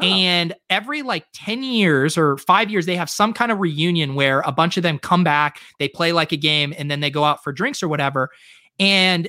[0.00, 0.04] Oh.
[0.04, 4.40] And every like 10 years or five years, they have some kind of reunion where
[4.40, 7.24] a bunch of them come back, they play like a game, and then they go
[7.24, 8.30] out for drinks or whatever.
[8.78, 9.28] And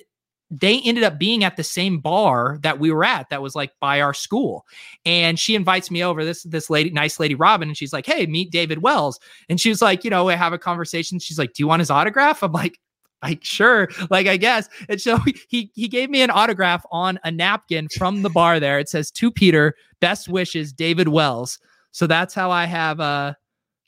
[0.49, 3.72] they ended up being at the same bar that we were at that was like
[3.82, 4.65] by our school
[5.05, 8.26] and she invites me over this this lady nice lady robin and she's like hey
[8.26, 11.51] meet david wells and she was like you know we have a conversation she's like
[11.51, 12.80] do you want his autograph i'm like
[13.24, 14.70] like sure, like I guess.
[14.89, 15.18] And so
[15.49, 18.80] he he gave me an autograph on a napkin from the bar there.
[18.80, 21.60] It says to Peter, best wishes, David Wells.
[21.91, 23.34] So that's how I have uh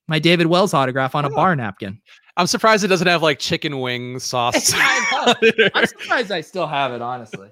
[0.08, 1.36] my David Wells autograph on a Oh.
[1.36, 2.02] bar napkin.
[2.38, 4.74] I'm surprised it doesn't have like chicken wing sauce.
[4.78, 7.50] I'm surprised I still have it, honestly.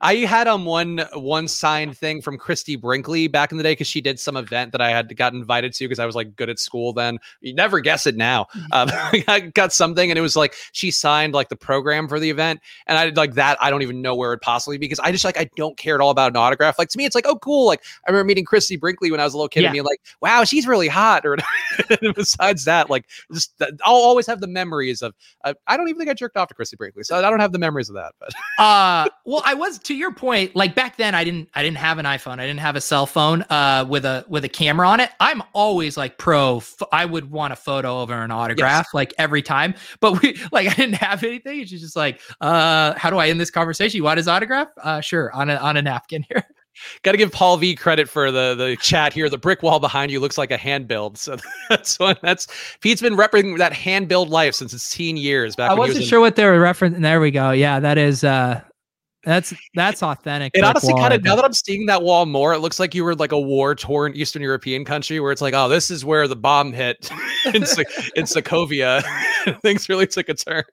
[0.00, 3.86] I had um one one signed thing from Christie Brinkley back in the day because
[3.86, 6.48] she did some event that I had got invited to because I was like good
[6.48, 7.18] at school then.
[7.40, 8.46] You never guess it now.
[8.72, 8.88] Um,
[9.28, 12.60] I got something and it was like she signed like the program for the event
[12.86, 13.58] and I did like that.
[13.60, 15.94] I don't even know where it possibly be because I just like I don't care
[15.94, 16.78] at all about an autograph.
[16.78, 17.66] Like to me, it's like oh cool.
[17.66, 19.68] Like I remember meeting Christie Brinkley when I was a little kid Yeah.
[19.68, 21.26] and being like wow she's really hot.
[21.26, 21.36] Or
[22.14, 25.14] besides that, like just I'll always have the memories of.
[25.44, 27.52] Uh, I don't even think I jerked off to Christie Brinkley, so I don't have
[27.52, 28.14] the memories of that.
[28.18, 31.76] But uh well i was to your point like back then i didn't i didn't
[31.76, 34.88] have an iphone i didn't have a cell phone uh with a with a camera
[34.88, 38.86] on it i'm always like pro f- i would want a photo over an autograph
[38.94, 43.10] like every time but we like i didn't have anything she's just like uh how
[43.10, 45.82] do i end this conversation you want his autograph uh sure on a on a
[45.82, 46.46] napkin here
[47.02, 49.28] Got to give Paul V credit for the the chat here.
[49.28, 51.18] The brick wall behind you looks like a hand build.
[51.18, 51.36] So
[51.68, 52.16] that's one.
[52.22, 52.46] That's
[52.80, 55.56] Pete's been repping that hand build life since his teen years.
[55.56, 57.98] Back i wasn't was in- sure what they were referencing there we go yeah that
[57.98, 58.62] is uh
[59.22, 62.58] that's that's authentic It honestly kind of now that I'm seeing that wall more, it
[62.60, 65.68] looks like you were like a war torn Eastern European country where it's like, oh,
[65.68, 67.10] this is where the bomb hit
[67.46, 69.02] in, in Sokovia.
[69.62, 70.64] Things really took a turn.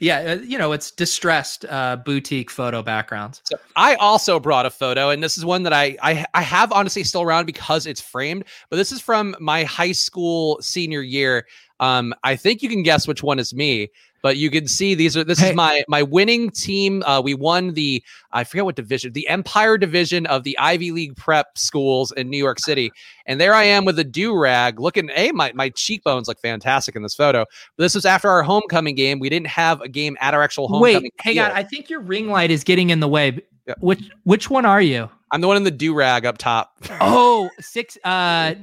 [0.00, 4.70] yeah uh, you know it's distressed uh boutique photo backgrounds So I also brought a
[4.70, 8.00] photo, and this is one that I, I I have honestly still around because it's
[8.00, 8.44] framed.
[8.70, 11.46] But this is from my high school senior year.
[11.78, 13.90] Um, I think you can guess which one is me.
[14.22, 15.50] But you can see these are this Hey.
[15.50, 17.02] is my my winning team.
[17.04, 18.02] Uh, we won the
[18.32, 22.36] I forget what division, the Empire division of the Ivy League prep schools in New
[22.38, 22.92] York City.
[23.26, 25.08] And there I am with a do rag, looking.
[25.08, 27.46] Hey, my my cheekbones look fantastic in this photo.
[27.76, 29.18] But this was after our homecoming game.
[29.20, 31.02] We didn't have a game at our actual homecoming.
[31.04, 31.52] Wait, hang on.
[31.52, 33.40] I think your ring light is getting in the way.
[33.66, 33.74] Yeah.
[33.80, 35.08] Which which one are you?
[35.32, 36.76] I'm the one in the do rag up top.
[37.00, 37.96] Oh, six.
[38.04, 38.54] Uh,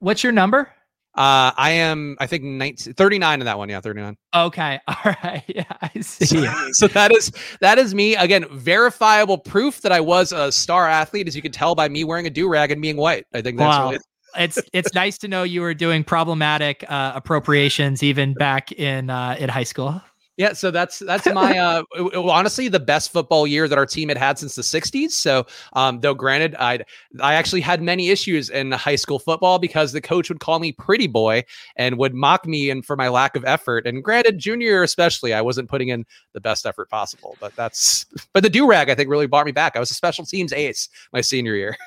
[0.00, 0.68] what's your number?
[1.16, 3.68] Uh, I am, I think, 19, 39 in that one.
[3.70, 4.16] Yeah, 39.
[4.34, 5.42] Okay, all right.
[5.48, 6.26] Yeah, I see.
[6.26, 8.44] So, so that is that is me again.
[8.50, 12.26] Verifiable proof that I was a star athlete, as you can tell by me wearing
[12.26, 13.24] a do rag and being white.
[13.32, 13.90] I think that's Wow.
[13.90, 13.98] really
[14.36, 19.36] It's it's nice to know you were doing problematic uh, appropriations even back in uh,
[19.38, 20.02] in high school.
[20.36, 20.52] Yeah.
[20.52, 21.82] So that's that's my uh,
[22.14, 25.12] honestly the best football year that our team had had since the 60s.
[25.12, 26.80] So um, though granted, I
[27.20, 30.72] I actually had many issues in high school football because the coach would call me
[30.72, 31.44] pretty boy
[31.76, 33.86] and would mock me and for my lack of effort.
[33.86, 37.36] And granted, junior especially, I wasn't putting in the best effort possible.
[37.40, 39.76] But that's but the do rag I think really brought me back.
[39.76, 41.76] I was a special teams ace my senior year.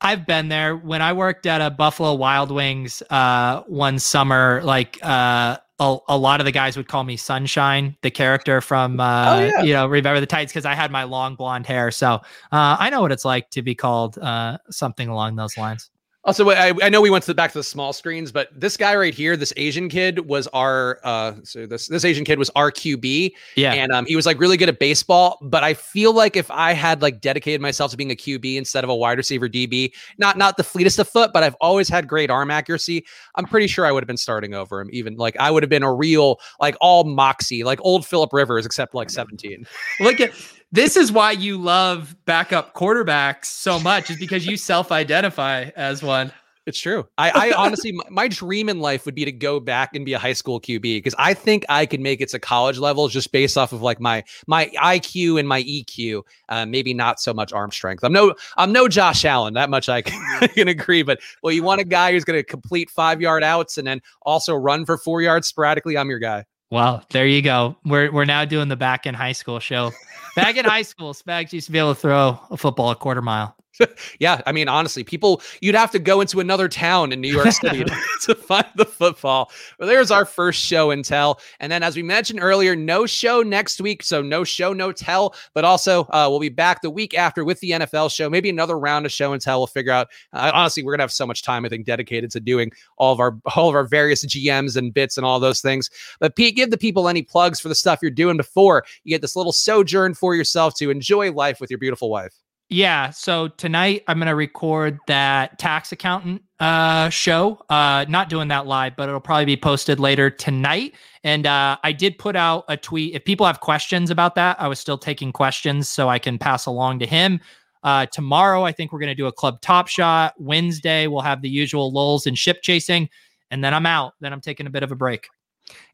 [0.00, 4.60] I've been there when I worked at a Buffalo Wild Wings uh, one summer.
[4.62, 9.00] Like uh, a, a lot of the guys would call me Sunshine, the character from
[9.00, 9.62] uh, Oh, yeah.
[9.62, 11.90] you know Remember the Titans, because I had my long blonde hair.
[11.90, 12.14] So
[12.52, 15.90] uh, I know what it's like to be called uh, something along those lines.
[16.26, 18.78] Also, I, I know we went to the back to the small screens, but this
[18.78, 22.50] guy right here, this Asian kid, was our uh, so this this Asian kid was
[22.56, 25.38] our QB, Yeah, and um, he was like really good at baseball.
[25.42, 28.84] But I feel like if I had like dedicated myself to being a QB instead
[28.84, 32.08] of a wide receiver DB, not not the fleetest of foot, but I've always had
[32.08, 33.04] great arm accuracy.
[33.34, 34.88] I'm pretty sure I would have been starting over him.
[34.92, 38.64] Even like I would have been a real like all moxie, like old Philip Rivers,
[38.64, 39.66] except like 17.
[40.00, 40.32] look at
[40.74, 46.32] this is why you love backup quarterbacks so much is because you self-identify as one.
[46.66, 47.06] It's true.
[47.16, 50.14] I, I honestly, my, my, dream in life would be to go back and be
[50.14, 53.30] a high school QB because I think I could make it to college levels just
[53.30, 56.22] based off of like my my IQ and my EQ.
[56.48, 58.02] Uh, maybe not so much arm strength.
[58.02, 59.54] I'm no I'm no Josh Allen.
[59.54, 61.02] That much I can, I can agree.
[61.02, 64.00] But well, you want a guy who's going to complete five yard outs and then
[64.22, 65.98] also run for four yards sporadically.
[65.98, 66.46] I'm your guy.
[66.70, 67.76] Well, there you go.
[67.84, 69.92] We're we're now doing the back in high school show.
[70.34, 73.22] Back in high school, Spags used to be able to throw a football a quarter
[73.22, 73.56] mile.
[74.20, 77.50] yeah, I mean, honestly, people you'd have to go into another town in New York
[77.52, 77.84] City
[78.22, 79.50] to find the football.
[79.78, 83.42] But there's our first show and tell, and then as we mentioned earlier, no show
[83.42, 85.34] next week, so no show, no tell.
[85.54, 88.78] But also, uh, we'll be back the week after with the NFL show, maybe another
[88.78, 89.60] round of show and tell.
[89.60, 90.08] We'll figure out.
[90.32, 93.20] Uh, honestly, we're gonna have so much time, I think, dedicated to doing all of
[93.20, 95.90] our all of our various GMs and bits and all those things.
[96.20, 99.20] But Pete, give the people any plugs for the stuff you're doing before you get
[99.20, 102.43] this little sojourn for yourself to enjoy life with your beautiful wife.
[102.70, 103.10] Yeah.
[103.10, 107.60] So tonight I'm going to record that tax accountant uh, show.
[107.68, 110.94] Uh, not doing that live, but it'll probably be posted later tonight.
[111.24, 113.14] And uh, I did put out a tweet.
[113.14, 116.64] If people have questions about that, I was still taking questions so I can pass
[116.64, 117.38] along to him.
[117.82, 120.32] Uh, tomorrow, I think we're going to do a club top shot.
[120.38, 123.10] Wednesday, we'll have the usual lulls and ship chasing.
[123.50, 124.14] And then I'm out.
[124.20, 125.28] Then I'm taking a bit of a break.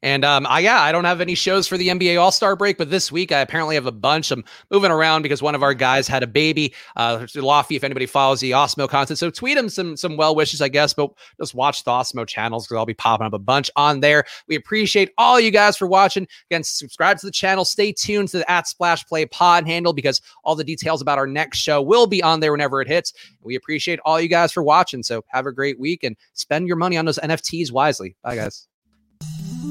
[0.02, 2.78] And um, I yeah, I don't have any shows for the NBA All Star break,
[2.78, 4.30] but this week I apparently have a bunch.
[4.30, 6.74] I'm moving around because one of our guys had a baby.
[6.96, 10.62] Uh, Lofty, if anybody follows the Awesemo content, so tweet him some some well wishes,
[10.62, 10.94] I guess.
[10.94, 14.24] But just watch the Awesemo channels because I'll be popping up a bunch on there.
[14.48, 16.26] We appreciate all you guys for watching.
[16.50, 17.64] Again, subscribe to the channel.
[17.64, 21.26] Stay tuned to the at Splash Play Pod handle because all the details about our
[21.26, 23.12] next show will be on there whenever it hits.
[23.42, 25.02] We appreciate all you guys for watching.
[25.02, 28.16] So have a great week and spend your money on those NFTs wisely.
[28.22, 28.69] Bye, guys.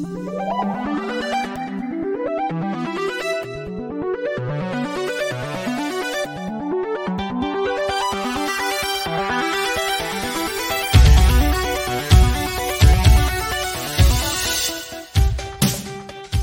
[0.01, 0.88] Música